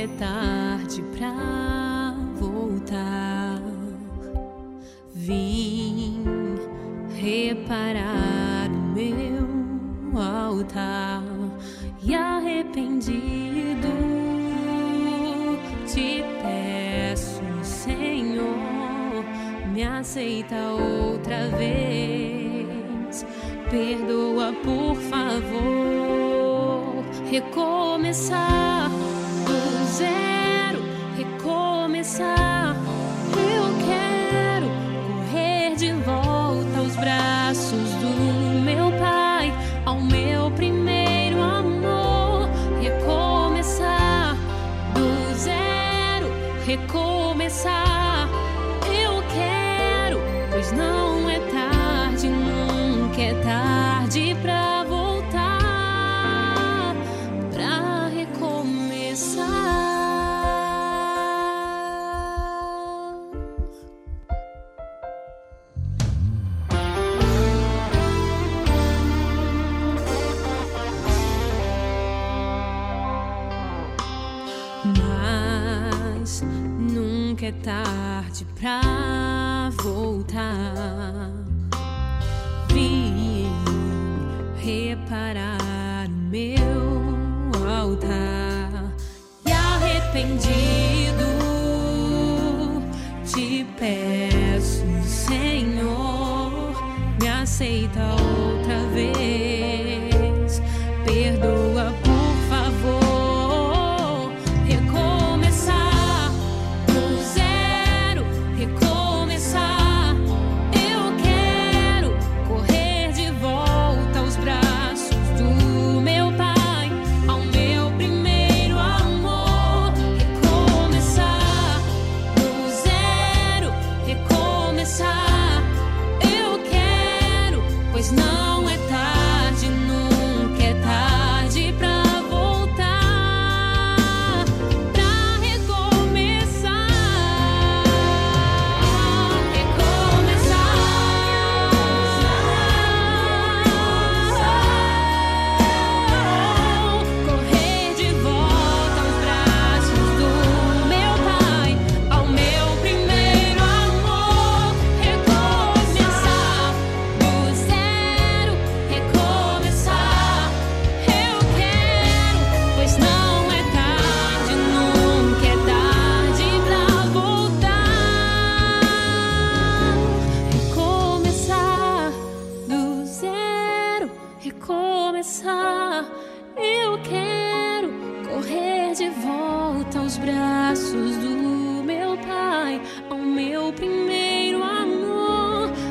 [0.00, 1.59] é tarde pra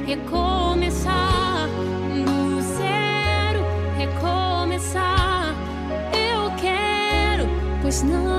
[0.10, 1.69] recomeçar
[2.26, 3.64] do zero,
[3.95, 5.53] é recomeçar.
[6.14, 7.48] Eu quero,
[7.84, 8.38] pois não.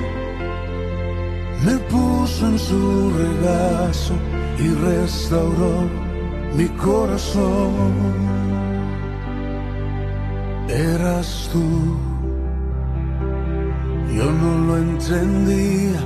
[1.65, 4.13] me puso en su regazo
[4.57, 5.87] y restauró
[6.55, 7.93] mi corazón.
[10.67, 11.97] Eras tú,
[14.15, 15.99] yo no lo entendía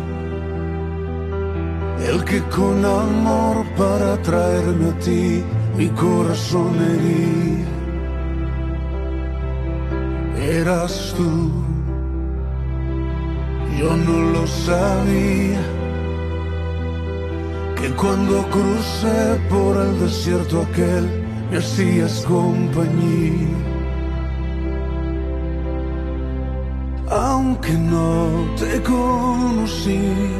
[2.08, 5.44] el que con amor para traerme a ti
[5.78, 7.66] mi corazón hería.
[10.60, 11.65] Eras tú,
[13.80, 15.62] yo no lo sabía,
[17.76, 21.06] que cuando crucé por el desierto aquel
[21.52, 23.48] me hacías compañía.
[27.10, 30.40] Aunque no te conocía,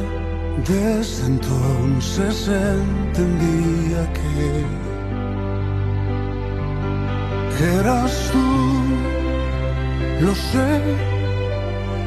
[0.66, 4.64] desde entonces entendía que
[7.80, 8.48] eras tú,
[10.24, 11.15] lo sé,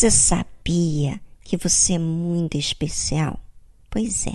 [0.00, 3.38] Você sabia que você é muito especial?
[3.90, 4.34] Pois é,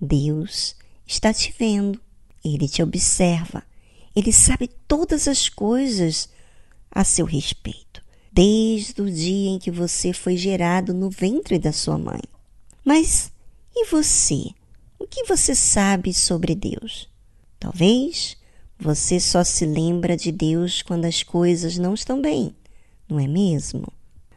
[0.00, 0.74] Deus
[1.06, 2.00] está te vendo,
[2.42, 3.62] ele te observa,
[4.14, 6.30] ele sabe todas as coisas
[6.90, 8.02] a seu respeito,
[8.32, 12.22] desde o dia em que você foi gerado no ventre da sua mãe.
[12.82, 13.30] Mas
[13.74, 14.46] e você?
[14.98, 17.06] O que você sabe sobre Deus?
[17.60, 18.34] Talvez
[18.78, 22.56] você só se lembra de Deus quando as coisas não estão bem,
[23.06, 23.92] não é mesmo?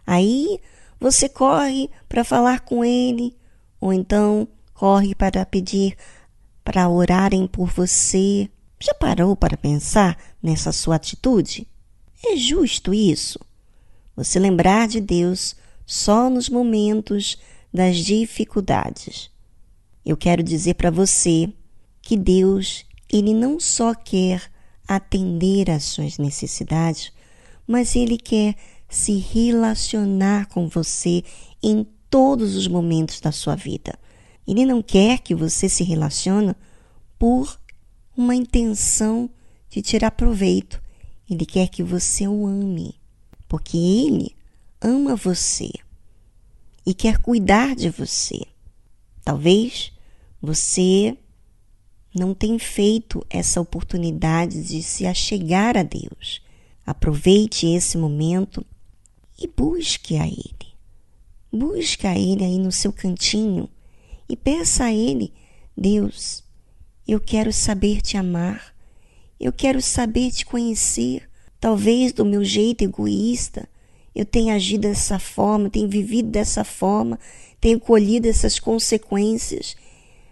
[0.10, 0.60] Aí
[0.99, 3.38] você corre para falar com ele,
[3.80, 5.95] ou então corre para pedir
[6.64, 8.49] para orarem por você.
[8.80, 11.68] Já parou para pensar nessa sua atitude?
[12.26, 13.40] É justo isso?
[14.15, 15.56] Você lembrar de Deus
[15.86, 17.38] só nos momentos
[17.72, 19.30] das dificuldades.
[20.03, 21.53] Eu quero dizer para você
[22.02, 24.41] que Deus, ele não só quer
[24.88, 27.14] atender às suas necessidades,
[27.68, 28.56] mas ele quer
[28.90, 31.24] se relacionar com você
[31.61, 33.98] em todos os momentos da sua vida.
[34.48, 36.56] Ele não quer que você se relacione
[37.20, 37.60] por
[38.18, 39.30] uma intenção
[39.70, 40.82] de tirar proveito.
[41.30, 42.95] Ele quer que você o ame,
[43.48, 44.36] porque ele
[44.82, 45.70] ama você
[46.86, 48.41] e quer cuidar de você.
[49.24, 49.91] Talvez
[50.41, 51.16] você
[52.16, 56.41] não tenha feito essa oportunidade de se achegar a Deus.
[56.86, 58.66] Aproveite esse momento
[59.40, 60.70] e busque a Ele.
[61.52, 63.70] Busque a Ele aí no seu cantinho
[64.28, 65.34] e peça a Ele:
[65.76, 66.44] Deus,
[67.07, 68.76] eu quero saber te amar,
[69.40, 71.28] eu quero saber te conhecer.
[71.60, 73.68] Talvez do meu jeito egoísta
[74.16, 77.20] eu tenha agido dessa forma, tenha vivido dessa forma,
[77.60, 79.76] tenha colhido essas consequências,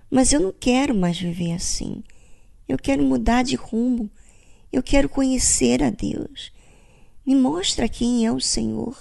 [0.10, 2.04] mas eu não quero mais viver assim.
[2.68, 4.10] Eu quero mudar de rumo.
[4.72, 6.52] Eu quero conhecer a Deus.
[7.28, 8.98] Me mostra quem é o Senhor.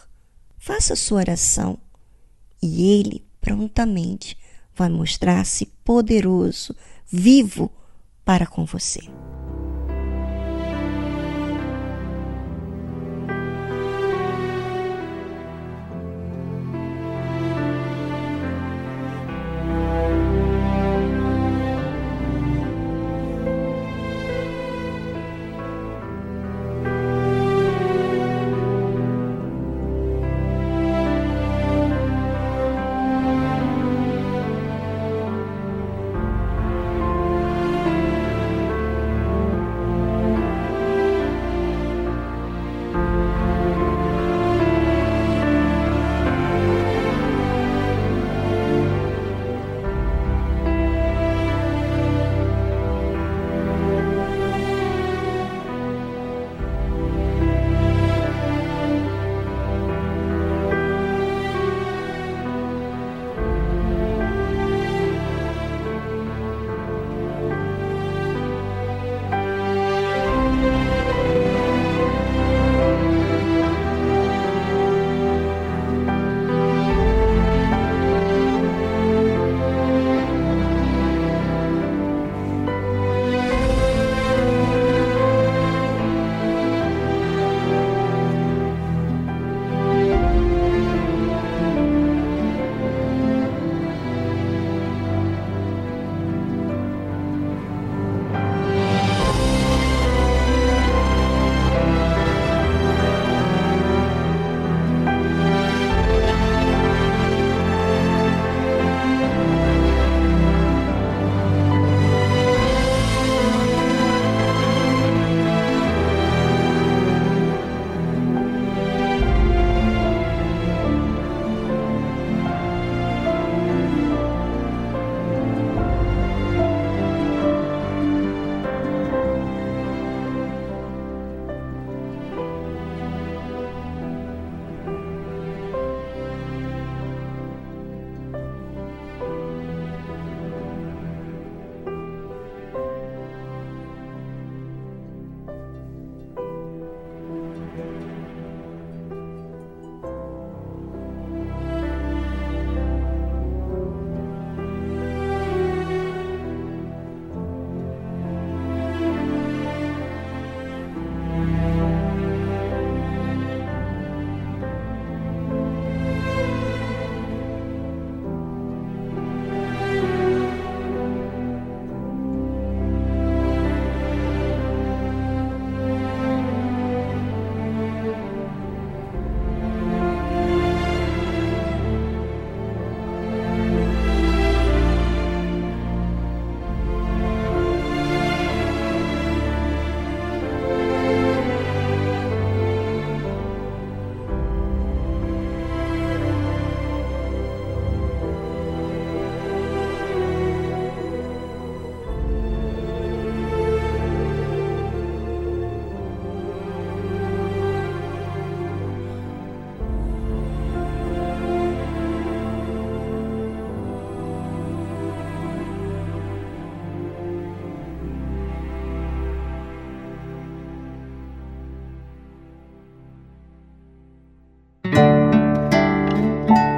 [0.58, 1.78] Faça a sua oração
[2.60, 4.36] e Ele prontamente
[4.74, 6.74] vai mostrar-se poderoso,
[7.06, 7.70] vivo
[8.24, 9.02] para com você.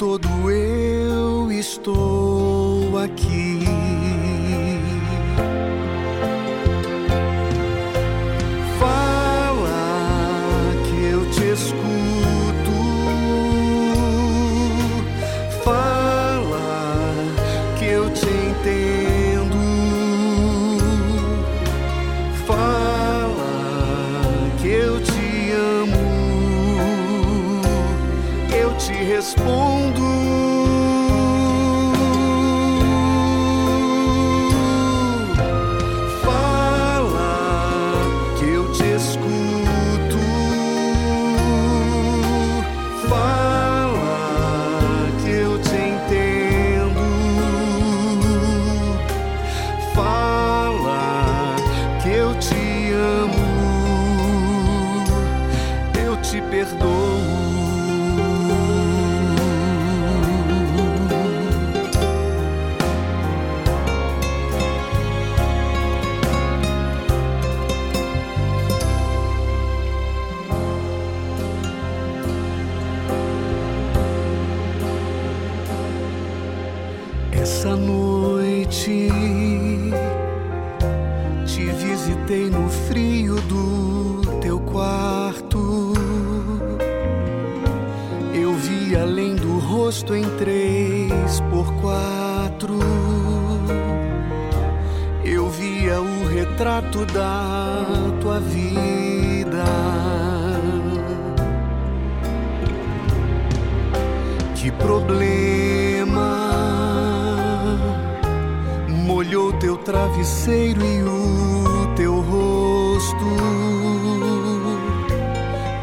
[0.00, 0.69] todo eu.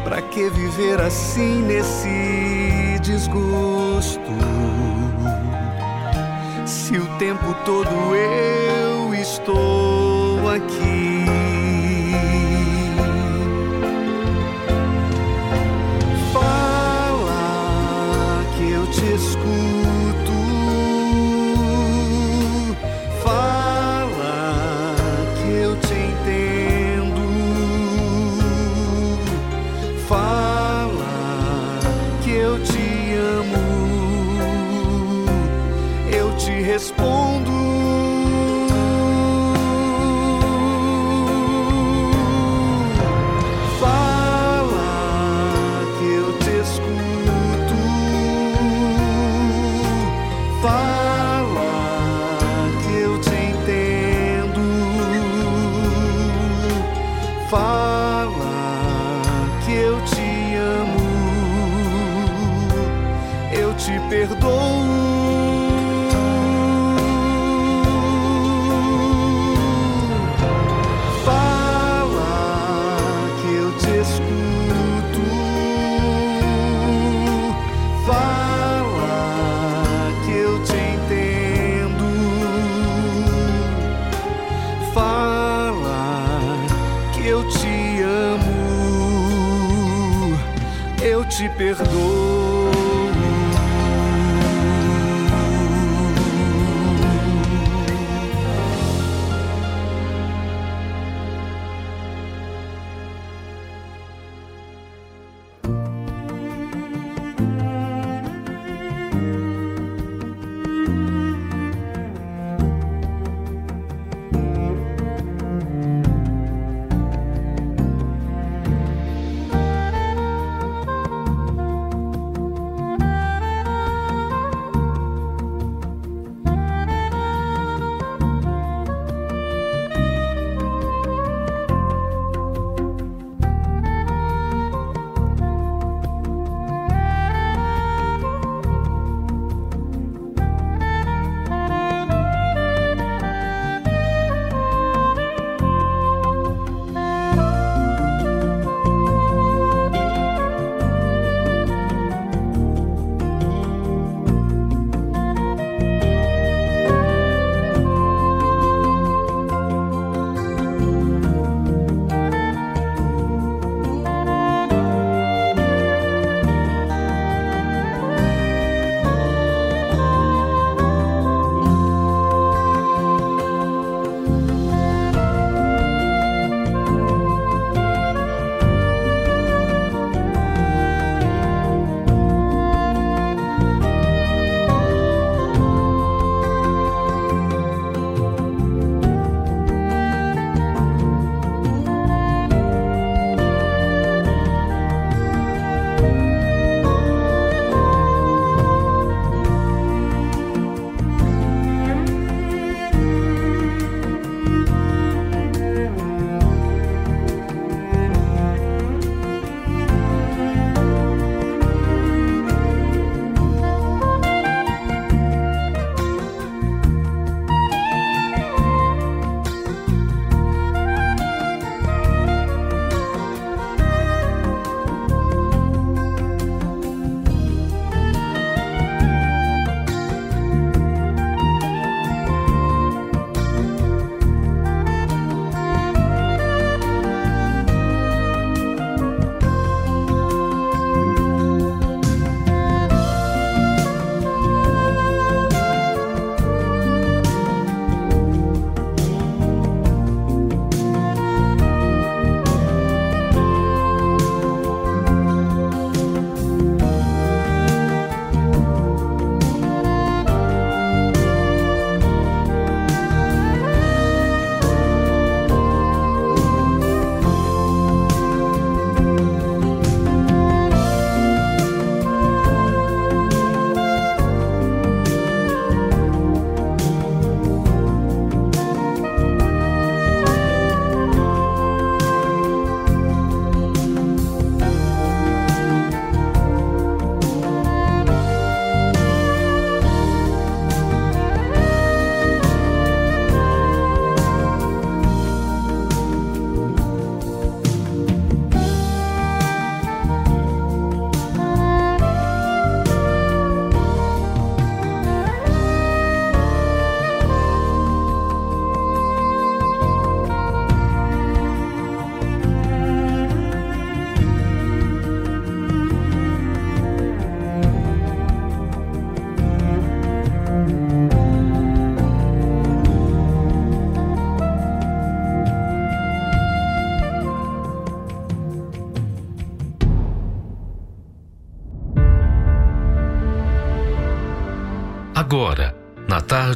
[0.08, 4.22] Pra que viver assim nesse desgosto?
[6.64, 11.17] Se o tempo todo eu estou aqui.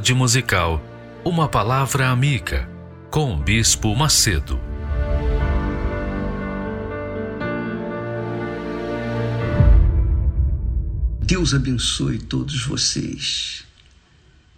[0.02, 0.84] Tarde musical,
[1.24, 2.68] uma palavra amiga
[3.08, 4.60] com o Bispo Macedo.
[11.20, 13.64] Deus abençoe todos vocês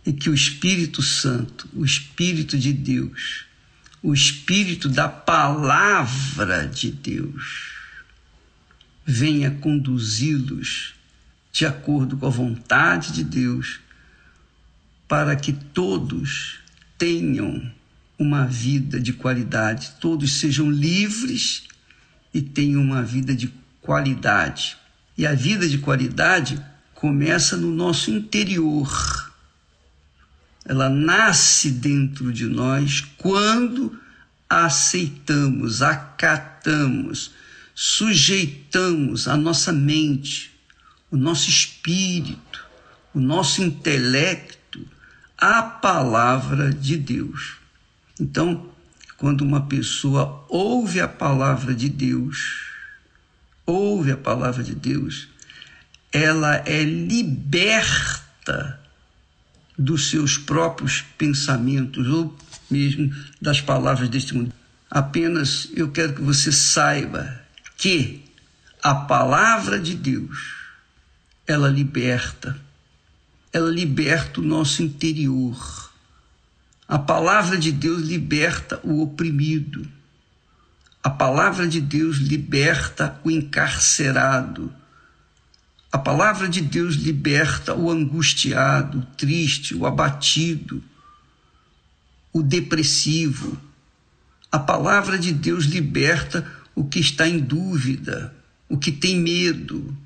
[0.07, 3.45] e que o Espírito Santo, o Espírito de Deus,
[4.03, 7.75] o Espírito da Palavra de Deus,
[9.05, 10.95] venha conduzi-los
[11.53, 13.84] de acordo com a vontade de Deus,
[15.07, 16.61] para que todos
[16.97, 17.71] tenham
[18.19, 21.65] uma vida de qualidade, todos sejam livres
[22.33, 24.77] e tenham uma vida de qualidade.
[25.17, 26.61] E a vida de qualidade
[26.95, 29.33] começa no nosso interior.
[30.65, 33.99] Ela nasce dentro de nós quando
[34.49, 37.33] aceitamos, acatamos,
[37.75, 40.53] sujeitamos a nossa mente,
[41.11, 42.65] o nosso espírito,
[43.13, 44.64] o nosso intelecto
[45.45, 47.57] à palavra de Deus.
[48.19, 48.71] Então,
[49.19, 52.65] quando uma pessoa ouve a palavra de Deus,
[53.67, 55.29] ouve a palavra de Deus,
[56.11, 58.81] ela é liberta
[59.77, 62.35] dos seus próprios pensamentos ou
[62.71, 64.51] mesmo das palavras deste mundo.
[64.91, 67.39] Apenas eu quero que você saiba
[67.77, 68.25] que
[68.83, 70.55] a palavra de Deus,
[71.47, 72.59] ela liberta,
[73.55, 75.93] ela liberta o nosso interior.
[76.89, 79.87] A palavra de Deus liberta o oprimido.
[81.01, 84.75] A palavra de Deus liberta o encarcerado.
[85.93, 90.83] A palavra de Deus liberta o angustiado, o triste, o abatido,
[92.33, 93.57] o depressivo.
[94.51, 96.45] A palavra de Deus liberta
[96.75, 98.35] o que está em dúvida,
[98.69, 99.97] o que tem medo.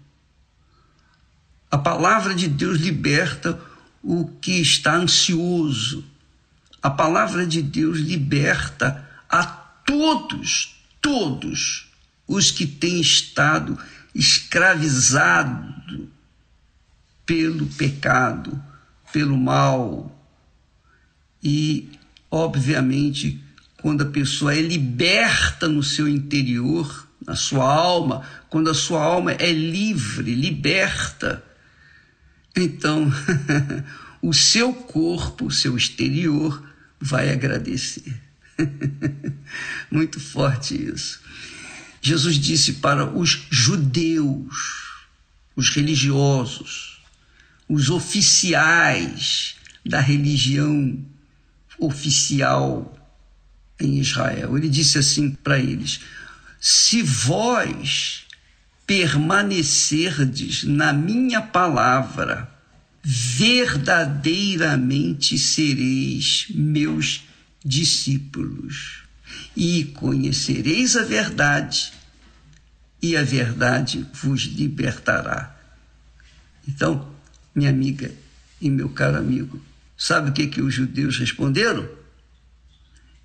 [1.70, 3.60] A palavra de Deus liberta
[4.02, 6.04] o que está ansioso.
[6.82, 11.88] A palavra de Deus liberta a todos, todos
[12.26, 13.78] os que têm estado
[14.14, 16.08] escravizados
[17.26, 18.62] pelo pecado,
[19.12, 20.14] pelo mal.
[21.42, 21.90] E,
[22.30, 23.42] obviamente,
[23.82, 29.32] quando a pessoa é liberta no seu interior, na sua alma, quando a sua alma
[29.32, 31.44] é livre, liberta,
[32.62, 33.10] então
[34.22, 36.62] o seu corpo, o seu exterior,
[37.00, 38.20] vai agradecer.
[39.90, 41.20] Muito forte isso.
[42.00, 44.56] Jesus disse para os judeus,
[45.54, 47.00] os religiosos,
[47.68, 50.98] os oficiais da religião
[51.78, 52.94] oficial
[53.80, 54.56] em Israel.
[54.56, 56.00] Ele disse assim para eles:
[56.60, 58.24] Se vós
[58.88, 62.52] permanecerdes na minha palavra,
[63.04, 67.22] verdadeiramente sereis meus
[67.64, 69.04] discípulos
[69.54, 71.92] e conhecereis a verdade,
[73.00, 75.56] e a verdade vos libertará.
[76.66, 77.08] Então,
[77.54, 78.10] minha amiga
[78.60, 79.62] e meu caro amigo,
[79.96, 81.88] sabe o que, que os judeus responderam?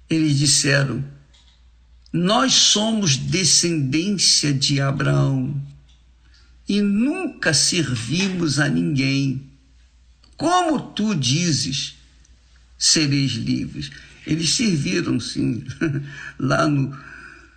[0.09, 1.03] eles disseram:
[2.13, 5.59] Nós somos descendência de Abraão
[6.69, 9.49] e nunca servimos a ninguém.
[10.37, 11.95] Como tu dizes,
[12.77, 13.89] sereis livres?
[14.27, 15.65] Eles serviram, sim.
[16.37, 16.95] Lá no,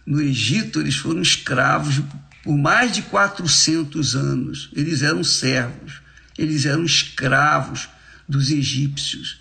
[0.06, 2.02] no Egito, eles foram escravos
[2.42, 4.70] por mais de 400 anos.
[4.72, 6.00] Eles eram servos,
[6.38, 7.90] eles eram escravos
[8.26, 9.38] dos egípcios.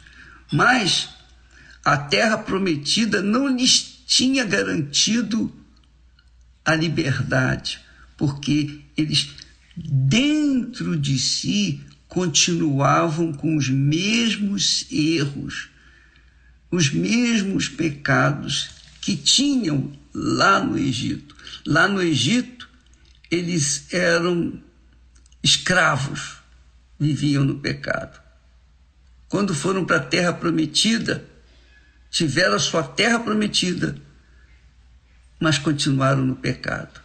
[0.52, 1.08] Mas
[1.86, 5.52] a terra prometida não lhes tinha garantido
[6.64, 7.80] a liberdade,
[8.18, 9.30] porque eles,
[9.76, 15.70] dentro de si, continuavam com os mesmos erros,
[16.72, 18.70] os mesmos pecados
[19.02, 21.36] que tinham lá no Egito.
[21.66, 22.70] Lá no Egito,
[23.30, 24.62] eles eram
[25.44, 26.38] escravos,
[27.00, 28.20] viviam no pecado.
[29.28, 31.28] Quando foram para a terra prometida,
[32.16, 33.94] tiveram a sua terra prometida,
[35.38, 37.02] mas continuaram no pecado.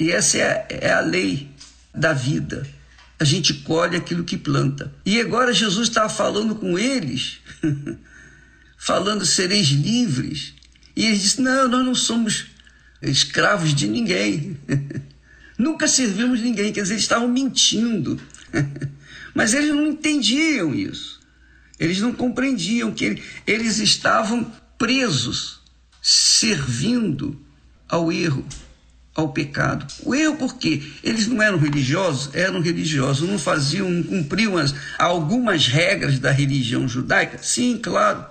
[0.00, 1.50] E essa é a, é a lei
[1.94, 2.66] da vida.
[3.20, 4.90] A gente colhe aquilo que planta.
[5.04, 7.40] E agora Jesus estava falando com eles,
[8.78, 10.54] falando sereis livres.
[10.96, 12.46] E eles disseram: Não, nós não somos
[13.02, 14.58] escravos de ninguém.
[15.58, 16.72] Nunca servimos ninguém.
[16.72, 18.18] Quer dizer, eles estavam mentindo.
[19.34, 21.20] Mas eles não entendiam isso.
[21.78, 25.60] Eles não compreendiam que eles estavam presos,
[26.02, 27.40] servindo
[27.88, 28.46] ao erro,
[29.14, 29.86] ao pecado.
[30.02, 35.66] O erro porque eles não eram religiosos, eram religiosos, não faziam, não cumpriam as, algumas
[35.66, 38.24] regras da religião judaica, sim, claro,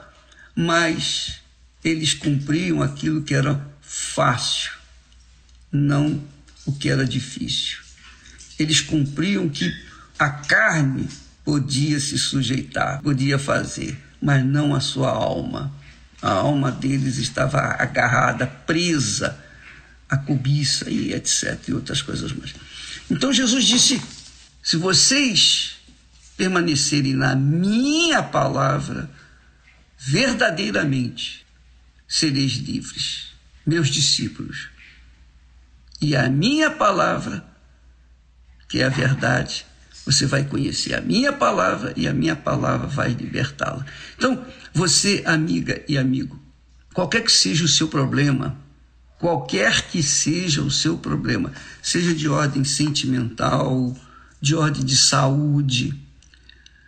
[0.56, 1.40] mas
[1.84, 4.72] eles cumpriam aquilo que era fácil,
[5.72, 6.24] não
[6.66, 7.78] o que era difícil.
[8.58, 9.72] Eles cumpriam que
[10.18, 11.08] a carne
[11.46, 15.72] podia se sujeitar, podia fazer, mas não a sua alma.
[16.22, 19.40] A alma deles estava agarrada, presa
[20.10, 21.60] à cobiça e etc.
[21.68, 22.56] e outras coisas mais.
[23.10, 24.02] Então Jesus disse:
[24.64, 25.76] se vocês
[26.36, 29.10] permanecerem na minha palavra,
[29.98, 31.46] verdadeiramente
[32.08, 33.28] sereis livres,
[33.66, 34.70] meus discípulos.
[36.02, 37.46] E a minha palavra,
[38.68, 39.66] que é a verdade,
[40.06, 43.86] você vai conhecer a minha palavra e a minha palavra vai libertá-la.
[44.16, 46.40] Então, você, amiga e amigo,
[46.94, 48.56] qualquer que seja o seu problema,
[49.18, 51.52] qualquer que seja o seu problema,
[51.82, 53.98] seja de ordem sentimental,
[54.40, 56.00] de ordem de saúde,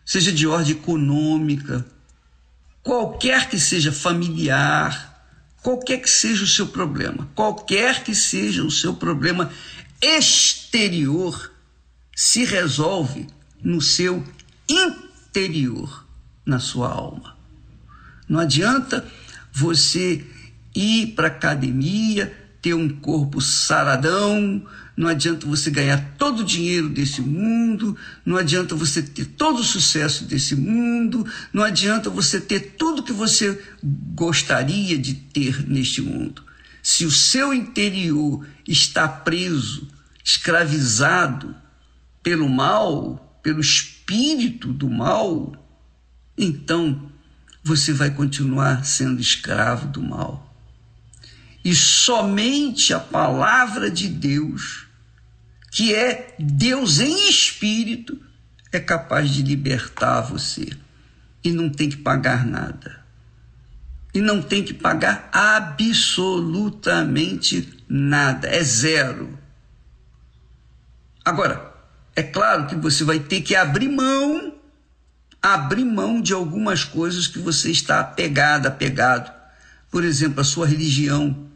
[0.06, 1.86] seja de ordem econômica,
[2.84, 5.18] qualquer que seja familiar,
[5.64, 9.52] qualquer que seja o seu problema, qualquer que seja o seu problema
[10.02, 11.52] exterior,
[12.18, 13.28] se resolve
[13.64, 14.24] no seu
[14.68, 16.04] interior,
[16.44, 17.38] na sua alma.
[18.28, 19.06] Não adianta
[19.54, 20.26] você
[20.74, 24.66] ir para academia, ter um corpo saradão,
[24.98, 27.96] não adianta você ganhar todo o dinheiro desse mundo,
[28.26, 31.24] não adianta você ter todo o sucesso desse mundo,
[31.54, 33.64] não adianta você ter tudo que você
[34.16, 36.42] gostaria de ter neste mundo.
[36.82, 39.88] Se o seu interior está preso,
[40.24, 41.56] escravizado
[42.28, 45.56] pelo mal, pelo espírito do mal,
[46.38, 47.10] então
[47.64, 50.54] você vai continuar sendo escravo do mal.
[51.64, 54.88] E somente a palavra de Deus,
[55.72, 58.22] que é Deus em espírito,
[58.74, 60.68] é capaz de libertar você.
[61.42, 63.06] E não tem que pagar nada.
[64.14, 68.50] E não tem que pagar absolutamente nada.
[68.50, 69.40] É zero.
[71.24, 71.77] Agora,
[72.18, 74.56] é claro que você vai ter que abrir mão,
[75.40, 79.32] abrir mão de algumas coisas que você está apegado, apegado.
[79.92, 81.48] Por exemplo, a sua religião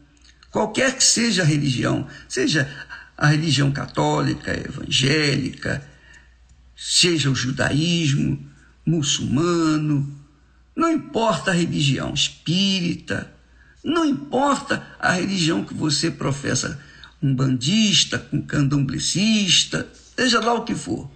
[0.52, 2.70] qualquer que seja a religião, seja
[3.18, 5.84] a religião católica, evangélica,
[6.76, 8.48] seja o judaísmo,
[8.86, 10.16] muçulmano,
[10.76, 13.32] não importa a religião espírita,
[13.82, 16.80] não importa a religião que você professa,
[17.20, 21.10] um bandista, um candomblecista, seja lá o que for.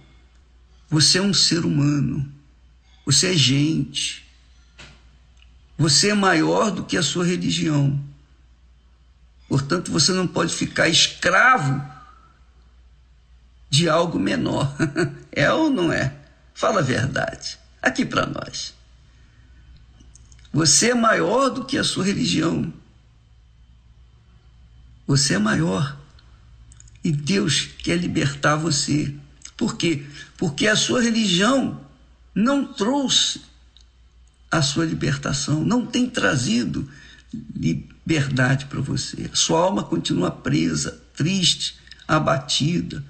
[0.89, 2.31] Você é um ser humano,
[3.05, 4.25] você é gente,
[5.77, 7.99] você é maior do que a sua religião.
[9.47, 11.81] Portanto, você não pode ficar escravo
[13.69, 14.75] de algo menor.
[15.37, 16.15] É ou não é?
[16.51, 17.59] Fala a verdade.
[17.79, 18.73] Aqui para nós.
[20.51, 22.73] Você é maior do que a sua religião.
[25.05, 25.96] Você é maior.
[27.07, 29.15] E Deus quer libertar você.
[29.55, 30.03] Por quê?
[30.35, 31.79] Porque a sua religião
[32.35, 33.39] não trouxe
[34.51, 36.85] a sua libertação, não tem trazido
[37.55, 39.29] liberdade para você.
[39.31, 43.01] Sua alma continua presa, triste, abatida.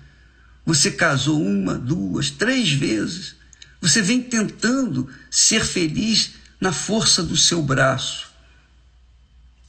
[0.63, 3.35] Você casou uma, duas, três vezes.
[3.81, 8.29] Você vem tentando ser feliz na força do seu braço.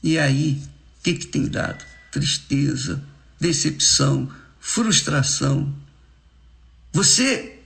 [0.03, 0.61] E aí,
[0.99, 1.83] o que, que tem dado?
[2.11, 3.03] Tristeza,
[3.39, 4.29] decepção,
[4.59, 5.73] frustração.
[6.91, 7.59] Você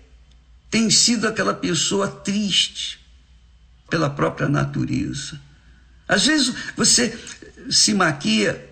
[0.70, 3.00] tem sido aquela pessoa triste
[3.90, 5.40] pela própria natureza.
[6.08, 7.18] Às vezes você
[7.70, 8.70] se maquia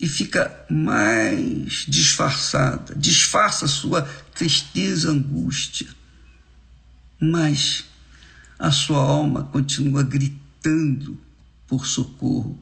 [0.00, 4.02] e fica mais disfarçada, disfarça a sua
[4.34, 5.88] tristeza, angústia.
[7.20, 7.84] Mas
[8.58, 11.18] a sua alma continua gritando
[11.66, 12.56] por socorro,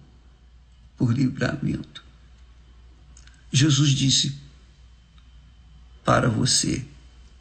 [0.96, 2.05] por livramento.
[3.56, 4.38] Jesus disse
[6.04, 6.84] para você,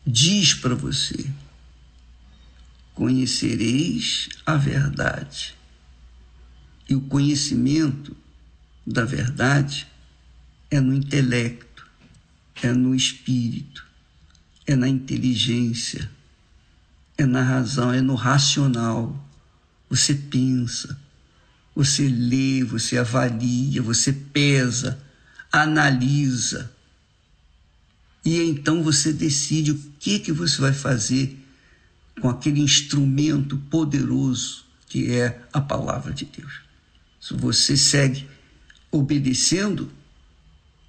[0.07, 1.29] diz para você:
[2.93, 5.55] conhecereis a verdade
[6.87, 8.15] e o conhecimento
[8.87, 9.87] da verdade
[10.71, 11.85] é no intelecto,
[12.63, 13.85] é no espírito,
[14.65, 16.09] é na inteligência,
[17.17, 19.21] é na razão, é no racional.
[19.89, 20.97] Você pensa,
[21.75, 25.03] você lê, você avalia, você pesa,
[25.61, 26.72] analisa.
[28.23, 31.38] E então você decide o que que você vai fazer
[32.19, 36.61] com aquele instrumento poderoso que é a palavra de Deus.
[37.19, 38.27] Se você segue
[38.91, 39.91] obedecendo,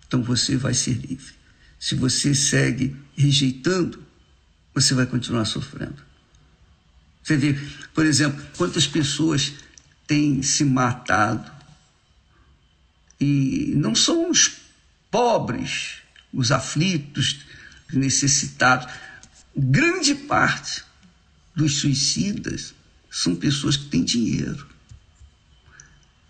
[0.07, 1.35] então você vai ser livre.
[1.79, 4.03] Se você segue rejeitando,
[4.75, 6.03] você vai continuar sofrendo.
[7.23, 7.59] Você vê,
[7.93, 9.55] por exemplo, quantas pessoas
[10.07, 11.51] têm se matado
[13.21, 14.53] e não são os
[15.11, 16.03] pobres,
[16.33, 17.41] os aflitos,
[17.93, 18.93] necessitados.
[19.57, 20.85] Grande parte
[21.55, 22.75] dos suicidas
[23.11, 24.67] são pessoas que têm dinheiro.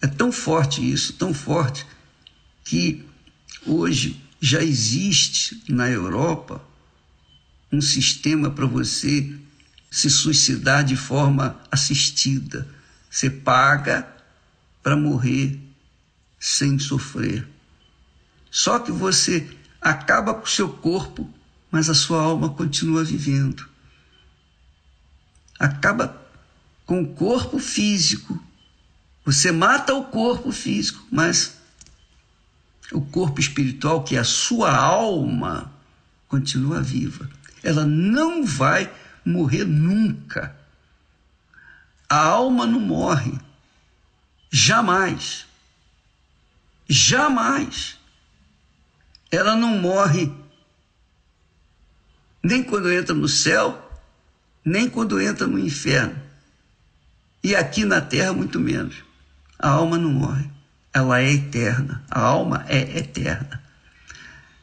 [0.01, 1.87] É tão forte isso, tão forte,
[2.65, 3.05] que
[3.65, 6.63] hoje já existe na Europa
[7.73, 9.35] um sistema para você
[9.91, 12.69] se suicidar de forma assistida.
[13.11, 14.07] Você paga
[14.83, 15.59] para morrer
[16.47, 17.45] sem sofrer.
[18.49, 19.51] Só que você
[19.81, 21.29] acaba com o seu corpo,
[21.73, 23.69] mas a sua alma continua vivendo.
[25.59, 26.23] Acaba
[26.85, 28.41] com o corpo físico,
[29.25, 31.57] você mata o corpo físico, mas
[32.93, 35.73] o corpo espiritual, que é a sua alma,
[36.29, 37.29] continua viva.
[37.61, 38.89] Ela não vai
[39.25, 40.57] morrer nunca.
[42.09, 43.37] A alma não morre.
[44.49, 45.46] Jamais.
[46.89, 47.99] Jamais.
[49.31, 50.33] Ela não morre
[52.43, 53.91] nem quando entra no céu,
[54.65, 56.17] nem quando entra no inferno.
[57.43, 58.97] E aqui na terra, muito menos.
[59.59, 60.49] A alma não morre.
[60.93, 62.05] Ela é eterna.
[62.11, 63.63] A alma é eterna.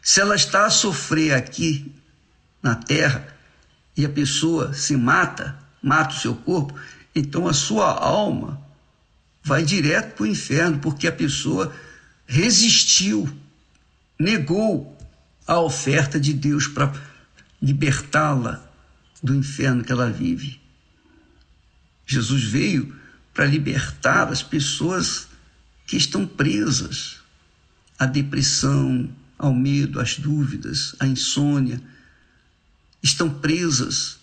[0.02, 1.94] Se ela está a sofrer aqui
[2.62, 3.28] na terra
[3.96, 6.74] e a pessoa se mata, mata o seu corpo,
[7.14, 8.62] então a sua alma
[9.44, 11.74] vai direto para o inferno, porque a pessoa
[12.34, 13.32] resistiu,
[14.20, 14.98] negou
[15.46, 16.92] a oferta de Deus para
[17.62, 18.68] libertá-la
[19.22, 20.60] do inferno que ela vive.
[22.08, 22.96] Jesus veio
[23.36, 25.28] para libertar as pessoas
[25.86, 27.18] que estão presas
[28.00, 29.08] à depressão,
[29.38, 31.80] ao medo, às dúvidas, à insônia,
[33.04, 34.18] estão presas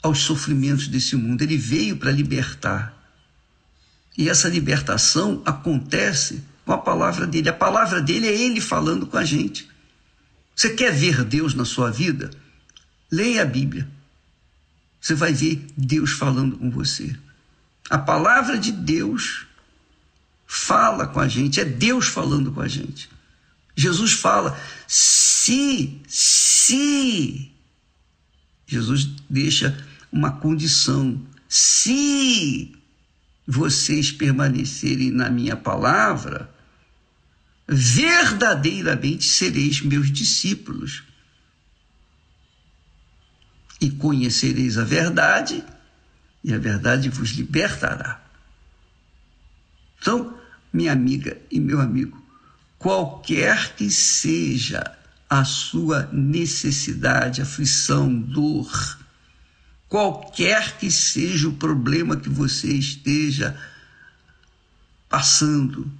[0.00, 1.42] aos sofrimentos desse mundo.
[1.42, 2.96] Ele veio para libertar.
[4.16, 7.48] E essa libertação acontece com a palavra dele.
[7.48, 9.68] A palavra dele é ele falando com a gente.
[10.54, 12.30] Você quer ver Deus na sua vida?
[13.10, 13.88] Leia a Bíblia.
[15.00, 17.16] Você vai ver Deus falando com você.
[17.88, 19.46] A palavra de Deus
[20.46, 23.08] fala com a gente, é Deus falando com a gente.
[23.74, 27.50] Jesus fala: se, se.
[28.66, 29.76] Jesus deixa
[30.12, 31.20] uma condição.
[31.48, 32.76] Se
[33.50, 36.48] vocês permanecerem na minha palavra,
[37.66, 41.02] verdadeiramente sereis meus discípulos.
[43.80, 45.64] E conhecereis a verdade,
[46.44, 48.24] e a verdade vos libertará.
[49.98, 50.38] Então,
[50.72, 52.24] minha amiga e meu amigo,
[52.78, 54.96] qualquer que seja
[55.28, 58.70] a sua necessidade, aflição, dor,
[59.90, 63.60] qualquer que seja o problema que você esteja
[65.08, 65.90] passando,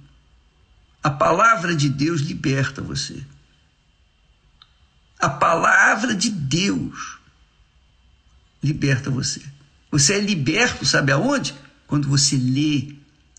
[1.03, 3.21] a palavra de Deus liberta você.
[5.19, 7.17] A palavra de Deus
[8.63, 9.41] liberta você.
[9.91, 11.53] Você é liberto, sabe aonde?
[11.85, 12.95] Quando você lê,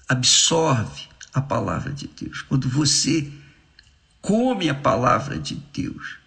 [0.07, 2.43] absorve a palavra de Deus.
[2.43, 3.33] Quando você
[4.20, 6.19] come a palavra de Deus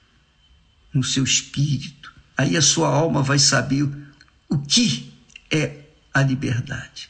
[0.91, 4.05] no seu espírito, aí a sua alma vai saber
[4.49, 5.13] o que
[5.51, 5.81] é
[6.13, 7.09] a liberdade.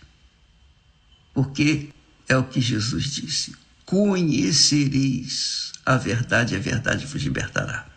[1.34, 1.90] Porque
[2.28, 3.56] é o que Jesus disse:
[3.86, 7.88] conhecereis a verdade, a verdade vos libertará.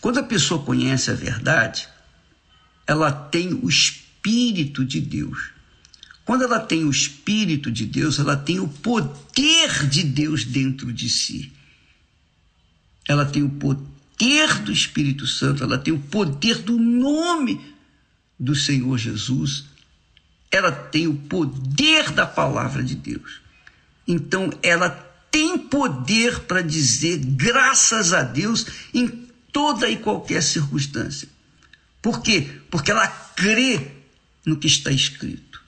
[0.00, 1.88] Quando a pessoa conhece a verdade,
[2.86, 5.50] ela tem o Espírito de Deus.
[6.24, 11.08] Quando ela tem o Espírito de Deus, ela tem o poder de Deus dentro de
[11.08, 11.52] si.
[13.08, 17.67] Ela tem o poder do Espírito Santo, ela tem o poder do nome
[18.38, 19.64] do Senhor Jesus,
[20.50, 23.40] ela tem o poder da palavra de Deus.
[24.06, 24.90] Então, ela
[25.30, 29.08] tem poder para dizer graças a Deus em
[29.52, 31.28] toda e qualquer circunstância.
[32.00, 32.48] Por quê?
[32.70, 33.90] Porque ela crê
[34.46, 35.62] no que está escrito.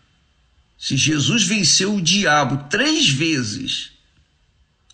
[0.78, 3.90] Se Jesus venceu o diabo três vezes,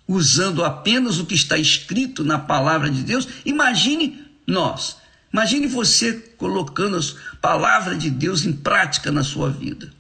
[0.09, 4.97] usando apenas o que está escrito na palavra de Deus, imagine nós.
[5.33, 9.93] Imagine você colocando a palavra de Deus em prática na sua vida.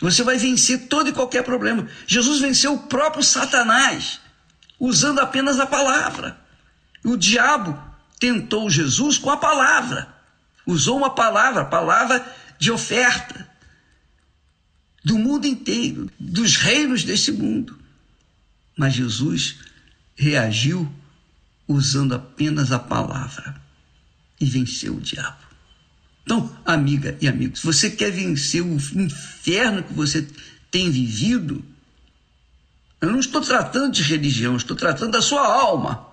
[0.00, 1.88] Você vai vencer todo e qualquer problema.
[2.06, 4.20] Jesus venceu o próprio Satanás,
[4.78, 6.38] usando apenas a palavra.
[7.04, 7.80] O diabo
[8.18, 10.08] tentou Jesus com a palavra.
[10.66, 12.24] Usou uma palavra, palavra
[12.58, 13.48] de oferta
[15.04, 17.78] do mundo inteiro, dos reinos desse mundo.
[18.76, 19.58] Mas Jesus
[20.16, 20.92] reagiu
[21.66, 23.67] usando apenas a palavra
[24.40, 25.48] e venceu o diabo.
[26.22, 30.28] Então, amiga e amigo, se você quer vencer o inferno que você
[30.70, 31.64] tem vivido,
[33.00, 36.06] eu não estou tratando de religião, estou tratando da sua alma.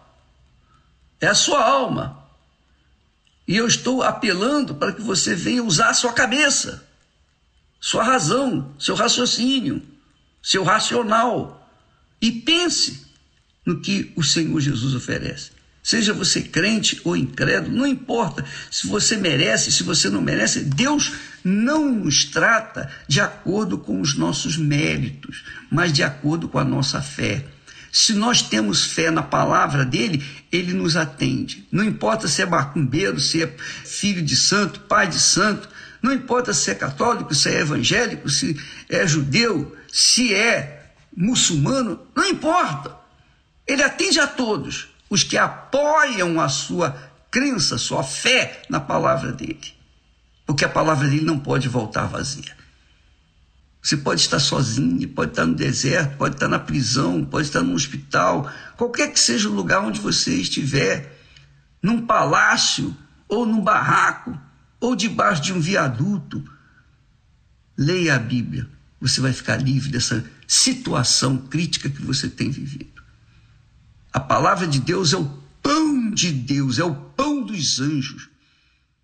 [1.19, 2.23] É a sua alma.
[3.47, 6.87] E eu estou apelando para que você venha usar a sua cabeça,
[7.79, 9.85] sua razão, seu raciocínio,
[10.41, 11.69] seu racional
[12.21, 13.05] e pense
[13.65, 15.51] no que o Senhor Jesus oferece.
[15.85, 21.13] Seja você crente ou incrédulo, não importa se você merece, se você não merece, Deus
[21.43, 27.03] não nos trata de acordo com os nossos méritos, mas de acordo com a nossa
[27.03, 27.45] fé.
[27.91, 31.67] Se nós temos fé na palavra dele, ele nos atende.
[31.71, 33.55] Não importa se é macumbeiro, se é
[33.85, 35.69] filho de santo, pai de santo,
[36.01, 38.59] não importa se é católico, se é evangélico, se
[38.89, 42.97] é judeu, se é muçulmano, não importa.
[43.67, 46.91] Ele atende a todos os que apoiam a sua
[47.29, 49.73] crença, sua fé na palavra dele.
[50.45, 52.55] Porque a palavra dele não pode voltar vazia.
[53.81, 57.75] Você pode estar sozinho, pode estar no deserto, pode estar na prisão, pode estar no
[57.75, 61.21] hospital, qualquer que seja o lugar onde você estiver,
[61.83, 64.35] num palácio ou num barraco
[64.79, 66.43] ou debaixo de um viaduto,
[67.77, 68.67] leia a Bíblia.
[68.99, 72.94] Você vai ficar livre dessa situação crítica que você tem vivido.
[74.15, 75.25] A palavra de Deus é o
[75.61, 78.29] pão de Deus, é o pão dos anjos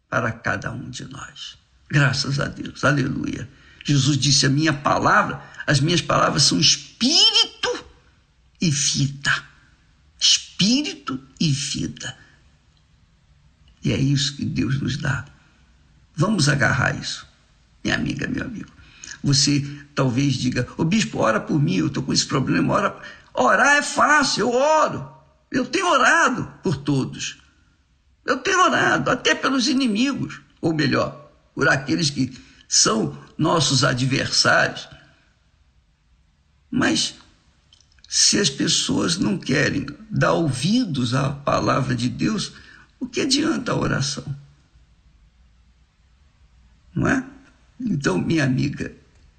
[0.09, 1.57] para cada um de nós.
[1.89, 3.49] Graças a Deus, aleluia.
[3.83, 7.85] Jesus disse: A minha palavra, as minhas palavras são espírito
[8.61, 9.33] e vida.
[10.17, 12.17] Espírito e vida.
[13.83, 15.25] E é isso que Deus nos dá.
[16.15, 17.27] Vamos agarrar isso,
[17.83, 18.71] minha amiga, meu amigo.
[19.21, 19.59] Você
[19.93, 22.73] talvez diga: Ô bispo, ora por mim, eu estou com esse problema.
[22.73, 23.20] Ora.
[23.33, 25.11] Orar é fácil, eu oro.
[25.49, 27.41] Eu tenho orado por todos.
[28.25, 32.37] Eu tenho orado até pelos inimigos, ou melhor, por aqueles que
[32.67, 34.87] são nossos adversários.
[36.69, 37.15] Mas
[38.07, 42.53] se as pessoas não querem dar ouvidos à palavra de Deus,
[42.99, 44.23] o que adianta a oração?
[46.93, 47.25] Não é?
[47.79, 48.93] Então, minha amiga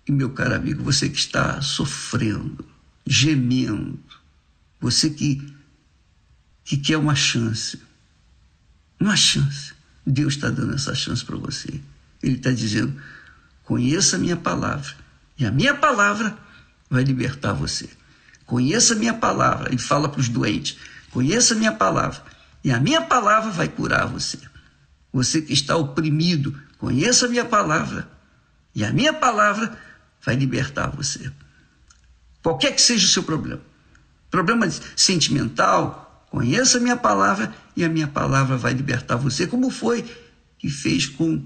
[0.07, 2.72] e meu caro amigo, você que está sofrendo,
[3.07, 3.99] gemendo,
[4.81, 5.55] você que,
[6.65, 7.81] que quer uma chance,
[8.99, 9.73] uma chance,
[10.07, 11.81] Deus está dando essa chance para você.
[12.23, 13.01] Ele está dizendo:
[13.65, 14.95] conheça a minha palavra,
[15.39, 16.37] e a minha palavra
[16.91, 17.89] vai libertar você.
[18.47, 20.77] Conheça a minha palavra, ele fala para os doentes:
[21.11, 22.23] conheça a minha palavra,
[22.65, 24.39] e a minha palavra vai curar você.
[25.13, 28.09] Você que está oprimido, conheça a minha palavra.
[28.75, 29.77] E a minha palavra
[30.25, 31.31] vai libertar você.
[32.43, 33.61] Qualquer que seja o seu problema.
[34.31, 40.05] Problema sentimental, conheça a minha palavra e a minha palavra vai libertar você, como foi
[40.59, 41.45] que fez com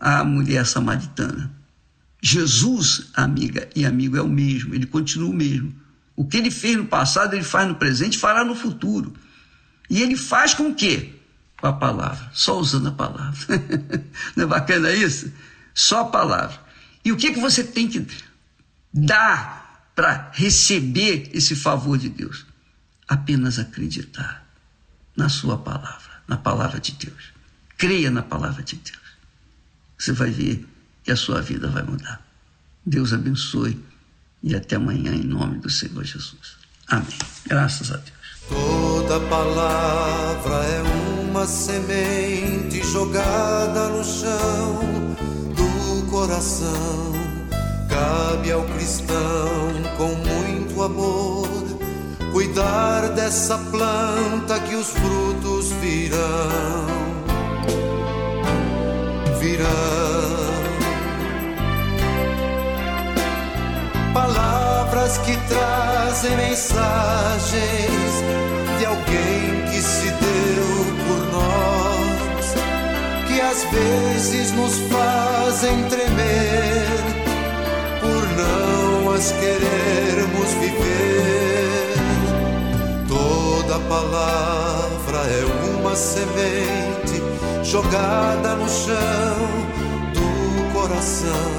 [0.00, 1.52] a mulher samaritana.
[2.20, 5.74] Jesus, amiga e amigo, é o mesmo, ele continua o mesmo.
[6.16, 9.12] O que ele fez no passado, ele faz no presente, fará no futuro.
[9.88, 11.14] E ele faz com o quê?
[11.60, 13.38] Com a palavra, só usando a palavra.
[14.34, 15.32] Não é bacana isso?
[15.74, 16.58] Só a palavra.
[17.04, 18.06] E o que, que você tem que
[18.92, 19.67] dar
[19.98, 22.46] para receber esse favor de Deus?
[23.08, 24.46] Apenas acreditar
[25.16, 27.32] na Sua palavra, na palavra de Deus.
[27.76, 28.96] Creia na palavra de Deus.
[29.98, 30.64] Você vai ver
[31.02, 32.24] que a sua vida vai mudar.
[32.86, 33.84] Deus abençoe
[34.40, 36.58] e até amanhã, em nome do Senhor Jesus.
[36.86, 37.18] Amém.
[37.48, 38.18] Graças a Deus.
[38.48, 40.82] Toda palavra é
[41.28, 45.16] uma semente jogada no chão
[45.56, 47.27] do coração.
[47.98, 51.48] Cabe ao cristão com muito amor
[52.32, 56.86] cuidar dessa planta que os frutos virão.
[59.40, 59.66] Virão.
[64.14, 68.12] Palavras que trazem mensagens
[68.78, 70.68] de alguém que se deu
[71.04, 72.54] por nós,
[73.26, 77.17] que às vezes nos fazem tremer
[78.38, 81.94] não as querermos viver.
[83.08, 85.44] Toda palavra é
[85.76, 87.22] uma semente
[87.62, 89.38] jogada no chão
[90.14, 91.58] do coração.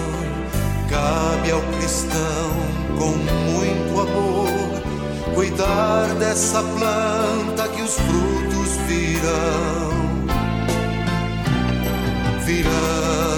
[0.90, 2.52] Cabe ao cristão
[2.98, 3.12] com
[3.52, 4.80] muito amor
[5.36, 9.90] cuidar dessa planta que os frutos virão,
[12.46, 13.29] virão.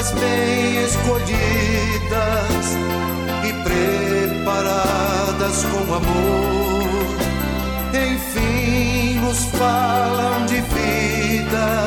[0.00, 1.28] Bem escolhidas
[3.44, 3.52] e
[4.32, 7.18] preparadas com amor,
[7.92, 11.86] enfim nos falam de vida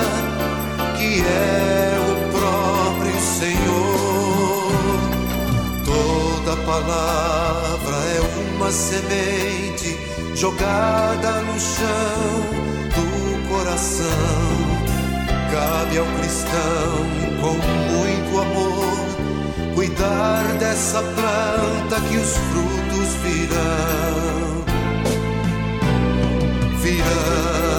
[0.95, 4.71] que é o próprio Senhor.
[5.83, 8.21] Toda palavra é
[8.55, 9.97] uma semente
[10.35, 12.45] jogada no chão
[12.93, 14.92] do coração.
[15.53, 17.05] Cabe ao cristão
[17.39, 24.63] com muito amor cuidar dessa planta que os frutos virão.
[26.81, 27.72] Virão.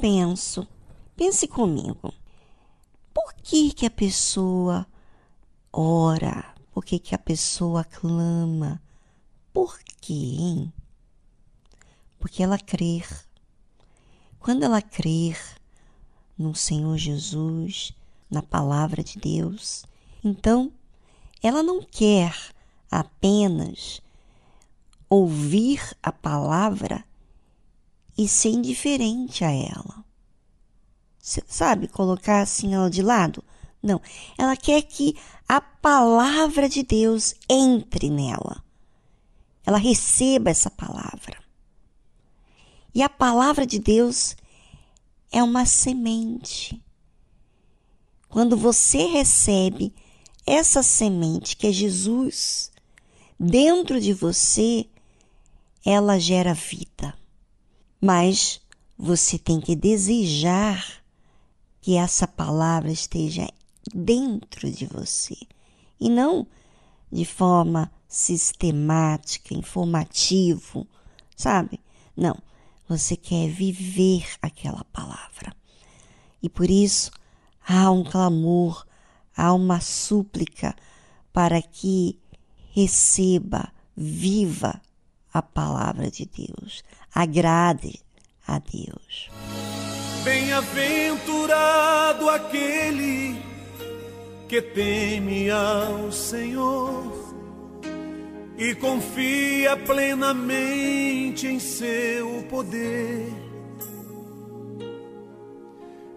[0.00, 0.66] Penso,
[1.16, 2.12] pense comigo.
[3.12, 4.86] Por que que a pessoa
[5.72, 6.54] ora?
[6.72, 8.80] Por que que a pessoa clama?
[9.52, 10.72] Por quê, hein?
[12.18, 13.06] Porque ela crer.
[14.38, 15.38] Quando ela crer
[16.36, 17.92] no Senhor Jesus,
[18.30, 19.84] na palavra de Deus,
[20.22, 20.72] então
[21.42, 22.34] ela não quer
[22.90, 24.00] apenas
[25.08, 27.04] ouvir a palavra
[28.18, 30.04] e ser indiferente a ela.
[31.20, 33.44] Cê sabe, colocar assim ela de lado?
[33.80, 34.02] Não.
[34.36, 35.16] Ela quer que
[35.48, 38.64] a palavra de Deus entre nela.
[39.64, 41.38] Ela receba essa palavra.
[42.92, 44.36] E a palavra de Deus
[45.30, 46.82] é uma semente.
[48.28, 49.94] Quando você recebe
[50.44, 52.72] essa semente que é Jesus
[53.38, 54.86] dentro de você,
[55.84, 57.17] ela gera vida.
[58.00, 58.60] Mas
[58.96, 61.02] você tem que desejar
[61.80, 63.48] que essa palavra esteja
[63.94, 65.36] dentro de você
[65.98, 66.46] e não
[67.10, 70.86] de forma sistemática, informativo,
[71.36, 71.80] sabe?
[72.16, 72.36] Não,
[72.88, 75.54] você quer viver aquela palavra.
[76.42, 77.10] E por isso
[77.66, 78.86] há um clamor,
[79.36, 80.74] há uma súplica
[81.32, 82.18] para que
[82.72, 84.80] receba, viva
[85.32, 86.82] a palavra de Deus.
[87.14, 88.00] Agrade
[88.46, 89.30] a Deus.
[90.24, 93.38] Bem-aventurado aquele
[94.48, 97.36] que teme ao Senhor
[98.56, 103.30] e confia plenamente em seu poder,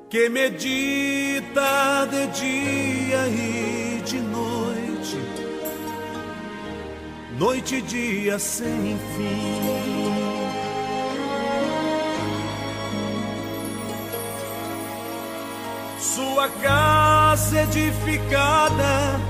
[0.09, 5.18] que medita de dia e de noite,
[7.38, 10.20] noite e dia sem fim.
[16.02, 19.22] Sua casa edificada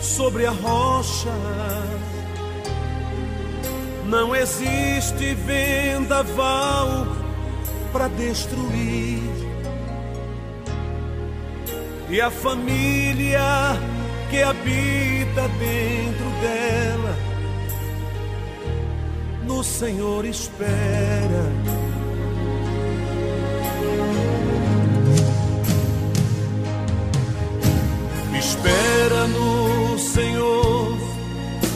[0.00, 1.30] sobre a rocha.
[4.08, 7.06] Não existe vendaval
[7.92, 9.22] para destruir.
[12.10, 13.40] E a família
[14.28, 17.16] que habita dentro dela,
[19.46, 21.91] no Senhor espera.
[28.44, 30.98] Espera no Senhor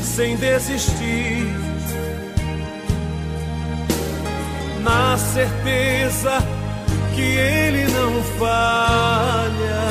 [0.03, 1.47] sem desistir,
[4.83, 6.43] na certeza
[7.15, 9.87] que Ele não falha.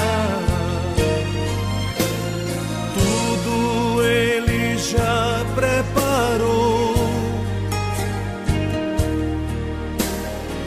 [2.93, 6.93] Tudo Ele já preparou.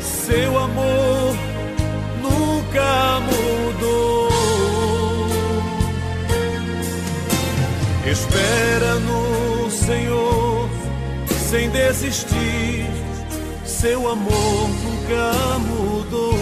[0.01, 0.98] Seu amor
[8.19, 10.69] Espera no Senhor
[11.49, 12.85] sem desistir,
[13.65, 16.35] seu amor nunca mudou.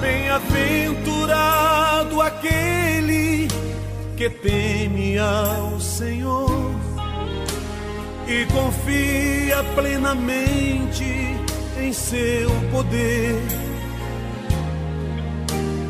[0.00, 0.65] Bem-aventurado
[4.16, 6.74] que teme ao Senhor
[8.26, 11.04] e confia plenamente
[11.78, 13.42] em seu poder,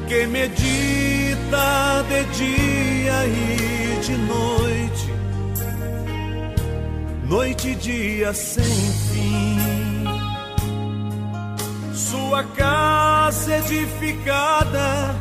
[0.09, 5.13] que medita de dia e de noite,
[7.29, 9.57] noite e dia sem fim.
[11.95, 15.15] Sua casa edificada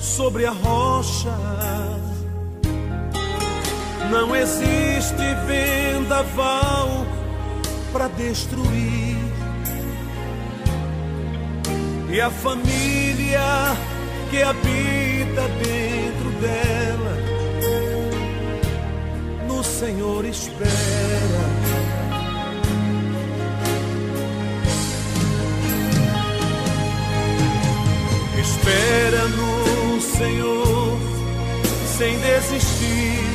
[0.00, 1.71] sobre a rocha.
[4.12, 7.06] Não existe vendaval
[7.90, 9.16] para destruir.
[12.10, 13.40] E a família
[14.30, 17.16] que habita dentro dela,
[19.48, 20.70] no Senhor espera.
[28.38, 30.98] Espera no Senhor
[31.96, 33.31] sem desistir,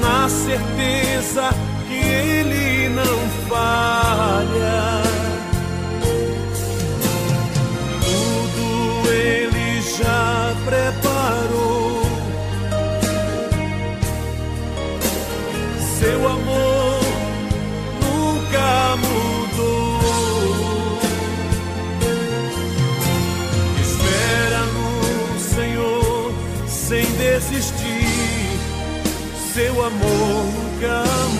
[0.00, 1.50] na certeza
[1.86, 3.18] que Ele não
[3.48, 4.99] falha.
[29.60, 31.39] Seu amor nunca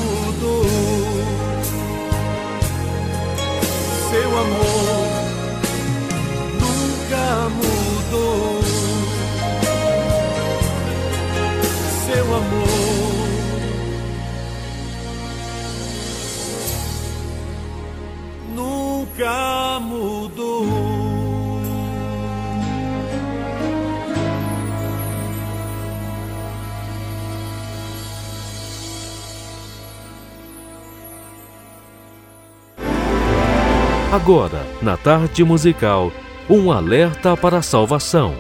[34.12, 36.11] Agora, na tarde musical,
[36.49, 38.35] um alerta para a salvação.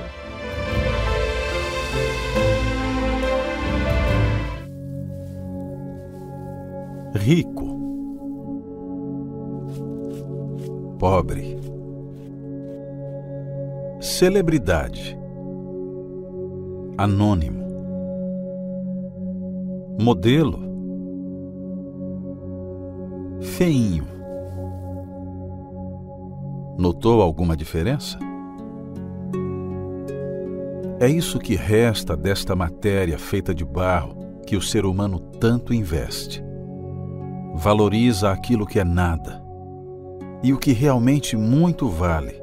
[7.20, 7.66] rico,
[10.98, 11.56] pobre,
[14.00, 15.16] celebridade,
[16.96, 17.62] anônimo,
[20.00, 20.58] modelo,
[23.42, 24.09] feinho.
[26.80, 28.18] Notou alguma diferença?
[30.98, 34.16] É isso que resta desta matéria feita de barro
[34.46, 36.42] que o ser humano tanto investe.
[37.54, 39.44] Valoriza aquilo que é nada.
[40.42, 42.40] E o que realmente muito vale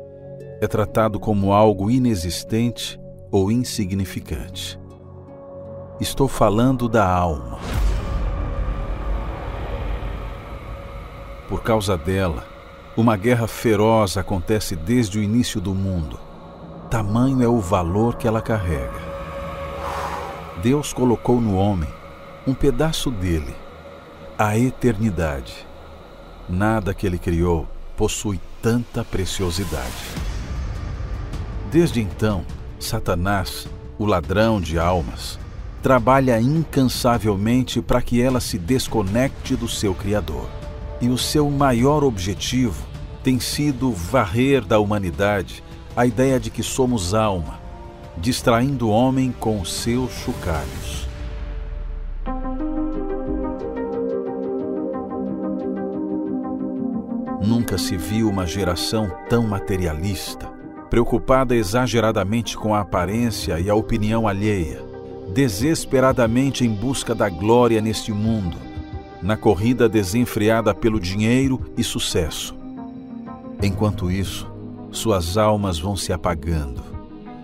[0.61, 3.01] é tratado como algo inexistente
[3.31, 4.79] ou insignificante.
[5.99, 7.57] Estou falando da alma.
[11.49, 12.46] Por causa dela,
[12.97, 16.19] uma guerra feroz acontece desde o início do mundo.
[16.89, 19.07] Tamanho é o valor que ela carrega.
[20.63, 21.87] Deus colocou no homem
[22.47, 23.55] um pedaço dele,
[24.35, 25.67] a eternidade.
[26.49, 29.93] Nada que ele criou possui tanta preciosidade.
[31.71, 32.43] Desde então,
[32.79, 33.67] Satanás,
[33.99, 35.37] o ladrão de almas,
[35.83, 40.56] trabalha incansavelmente para que ela se desconecte do seu Criador.
[40.99, 42.85] E o seu maior objetivo
[43.23, 45.63] tem sido varrer da humanidade
[45.95, 47.59] a ideia de que somos alma,
[48.17, 51.07] distraindo o homem com os seus chocalhos.
[57.45, 60.47] Nunca se viu uma geração tão materialista,
[60.89, 64.83] preocupada exageradamente com a aparência e a opinião alheia,
[65.33, 68.66] desesperadamente em busca da glória neste mundo,
[69.21, 72.55] na corrida desenfreada pelo dinheiro e sucesso.
[73.61, 74.51] Enquanto isso,
[74.91, 76.83] suas almas vão se apagando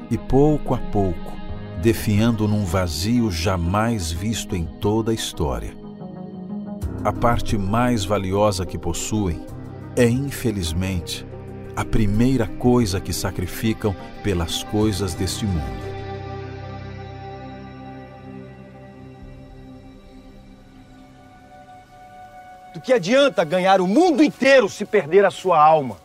[0.09, 1.33] e, pouco a pouco,
[1.81, 5.75] definhando num vazio jamais visto em toda a história.
[7.03, 9.41] A parte mais valiosa que possuem
[9.95, 11.25] é, infelizmente,
[11.75, 15.82] a primeira coisa que sacrificam pelas coisas deste mundo.
[22.83, 25.97] Que adianta ganhar o mundo inteiro se perder a sua alma?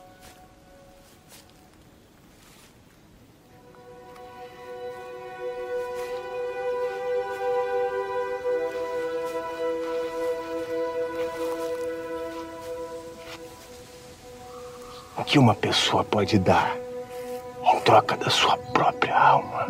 [15.17, 16.77] O que uma pessoa pode dar
[17.75, 19.67] em troca da sua própria alma?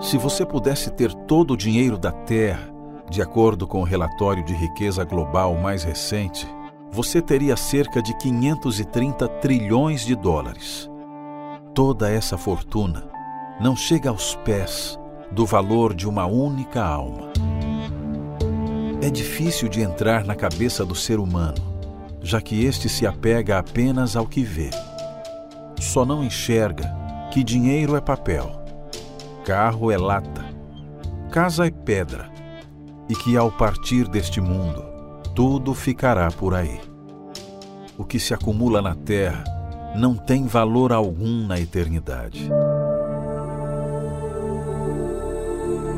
[0.00, 2.75] Se você pudesse ter todo o dinheiro da Terra,
[3.10, 6.46] de acordo com o relatório de riqueza global mais recente,
[6.90, 10.90] você teria cerca de 530 trilhões de dólares.
[11.72, 13.08] Toda essa fortuna
[13.60, 14.98] não chega aos pés
[15.30, 17.30] do valor de uma única alma.
[19.00, 21.78] É difícil de entrar na cabeça do ser humano,
[22.20, 24.70] já que este se apega apenas ao que vê.
[25.78, 26.92] Só não enxerga
[27.30, 28.50] que dinheiro é papel,
[29.44, 30.44] carro é lata,
[31.30, 32.35] casa é pedra
[33.08, 34.84] e que ao partir deste mundo,
[35.34, 36.80] tudo ficará por aí.
[37.98, 39.44] O que se acumula na terra
[39.96, 42.50] não tem valor algum na eternidade.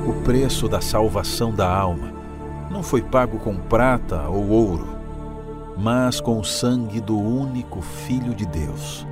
[0.06, 2.12] O preço da salvação da alma
[2.70, 4.89] não foi pago com prata ou ouro,
[5.76, 9.06] mas com o sangue do único Filho de Deus.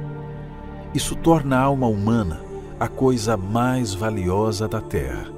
[0.94, 2.40] Isso torna a alma humana
[2.78, 5.35] a coisa mais valiosa da terra.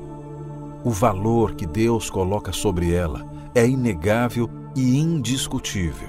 [0.85, 6.09] O valor que Deus coloca sobre ela é inegável e indiscutível.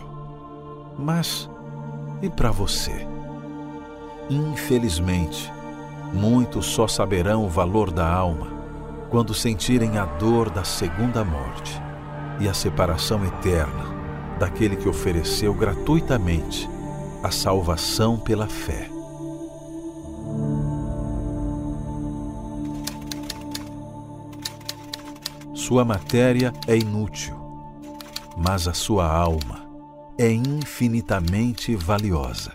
[0.98, 1.50] Mas
[2.22, 3.08] e para você?
[4.30, 5.52] Infelizmente,
[6.14, 8.48] muitos só saberão o valor da alma
[9.10, 11.82] quando sentirem a dor da segunda morte
[12.40, 13.98] e a separação eterna
[14.38, 16.70] daquele que ofereceu gratuitamente
[17.24, 18.99] a salvação pela fé.
[25.60, 27.36] Sua matéria é inútil,
[28.38, 29.70] mas a sua alma
[30.18, 32.54] é infinitamente valiosa.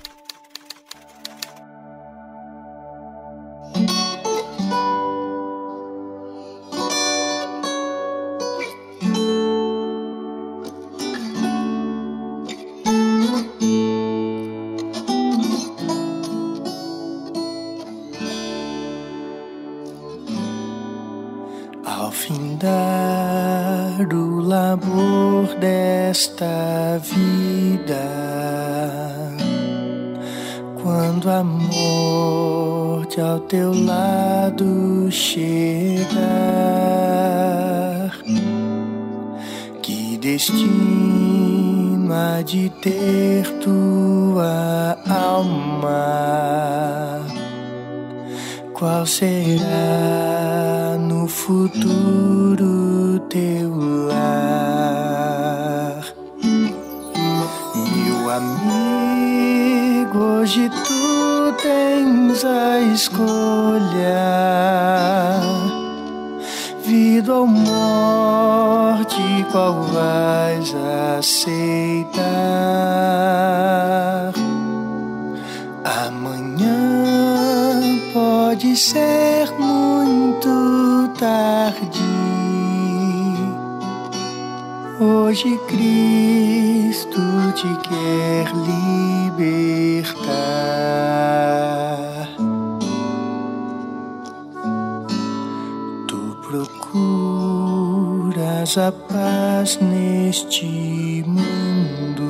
[98.65, 102.24] A paz neste mundo.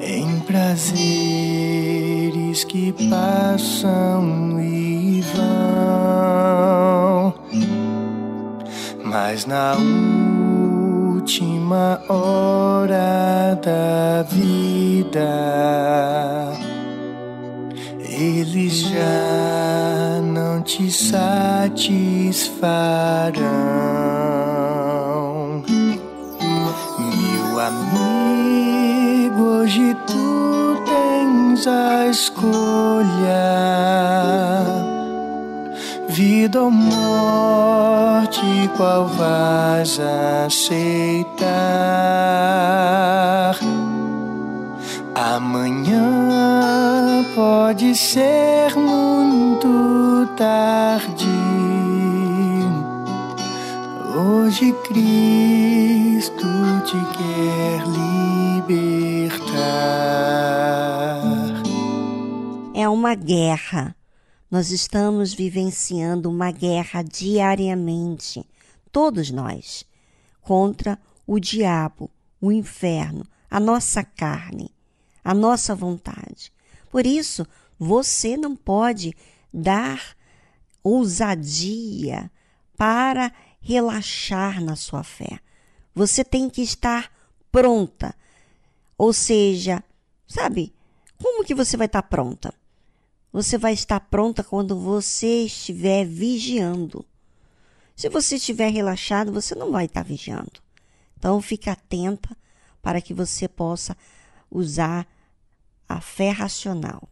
[0.00, 1.04] Em prazeres
[2.64, 7.32] que passam e vão,
[9.04, 9.76] mas na
[11.14, 15.20] última hora da vida,
[18.10, 19.91] eles já
[20.62, 21.82] te satisfarão.
[26.98, 33.04] Meu amigo, hoje tu tens a escolha:
[36.08, 38.40] vida ou morte,
[38.76, 39.98] qual vais
[40.46, 41.42] aceitar?
[45.14, 46.04] Amanhã
[47.34, 51.28] pode ser muito tarde.
[54.16, 56.48] Hoje Cristo
[56.84, 57.84] te quer
[58.66, 59.62] libertar.
[62.74, 63.94] É uma guerra.
[64.50, 68.44] Nós estamos vivenciando uma guerra diariamente,
[68.90, 69.84] todos nós,
[70.40, 72.10] contra o diabo,
[72.40, 74.74] o inferno, a nossa carne,
[75.22, 76.52] a nossa vontade.
[76.90, 77.46] Por isso,
[77.78, 79.14] você não pode
[79.54, 80.16] dar
[80.82, 82.30] ousadia
[82.76, 85.38] para relaxar na sua fé.
[85.94, 87.10] Você tem que estar
[87.50, 88.14] pronta.
[88.96, 89.82] Ou seja,
[90.26, 90.74] sabe,
[91.20, 92.52] como que você vai estar pronta?
[93.32, 97.04] Você vai estar pronta quando você estiver vigiando.
[97.94, 100.60] Se você estiver relaxado, você não vai estar vigiando.
[101.16, 102.36] Então, fique atenta
[102.82, 103.96] para que você possa
[104.50, 105.06] usar
[105.88, 107.08] a fé racional.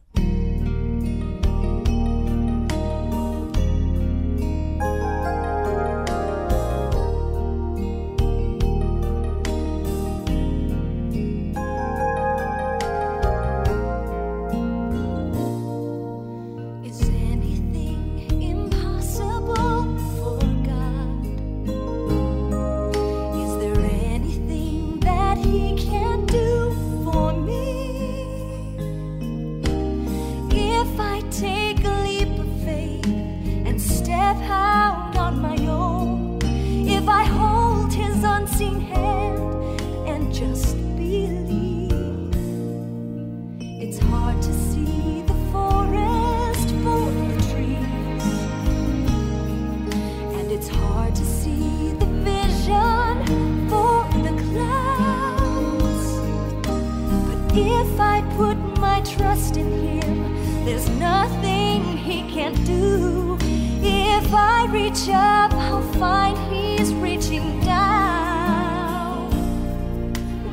[57.93, 63.37] If I put my trust in Him, there's nothing He can't do.
[63.83, 69.29] If I reach up, I'll find He's reaching down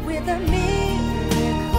[0.05, 1.78] with a miracle.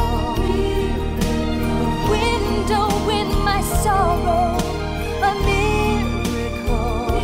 [1.76, 2.88] A window
[3.20, 4.56] in my sorrow,
[5.30, 7.18] a miracle.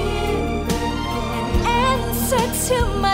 [1.37, 3.04] an answer to my.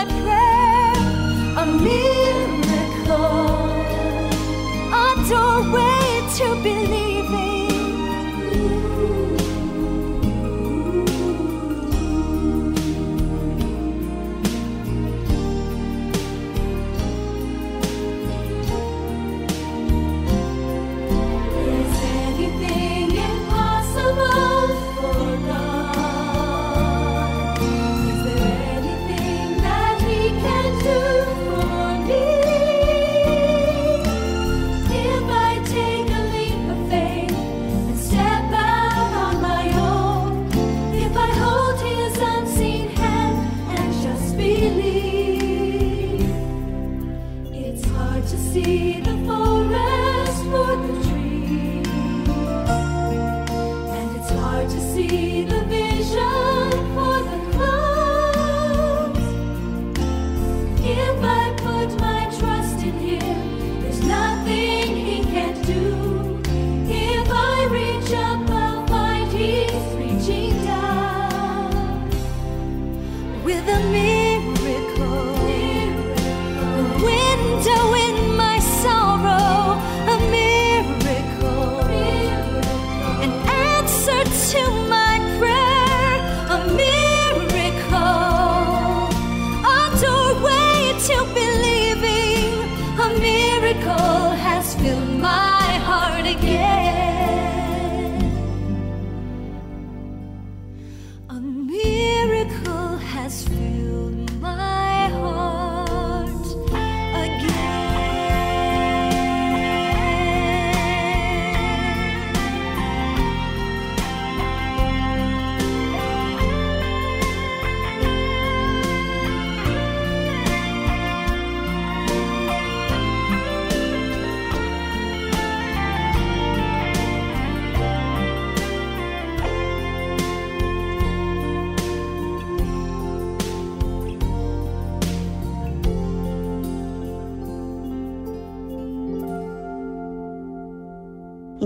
[73.44, 75.41] with a miracle.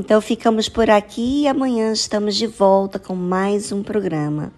[0.06, 4.52] Então ficamos por aqui e amanhã estamos de volta com mais um programa.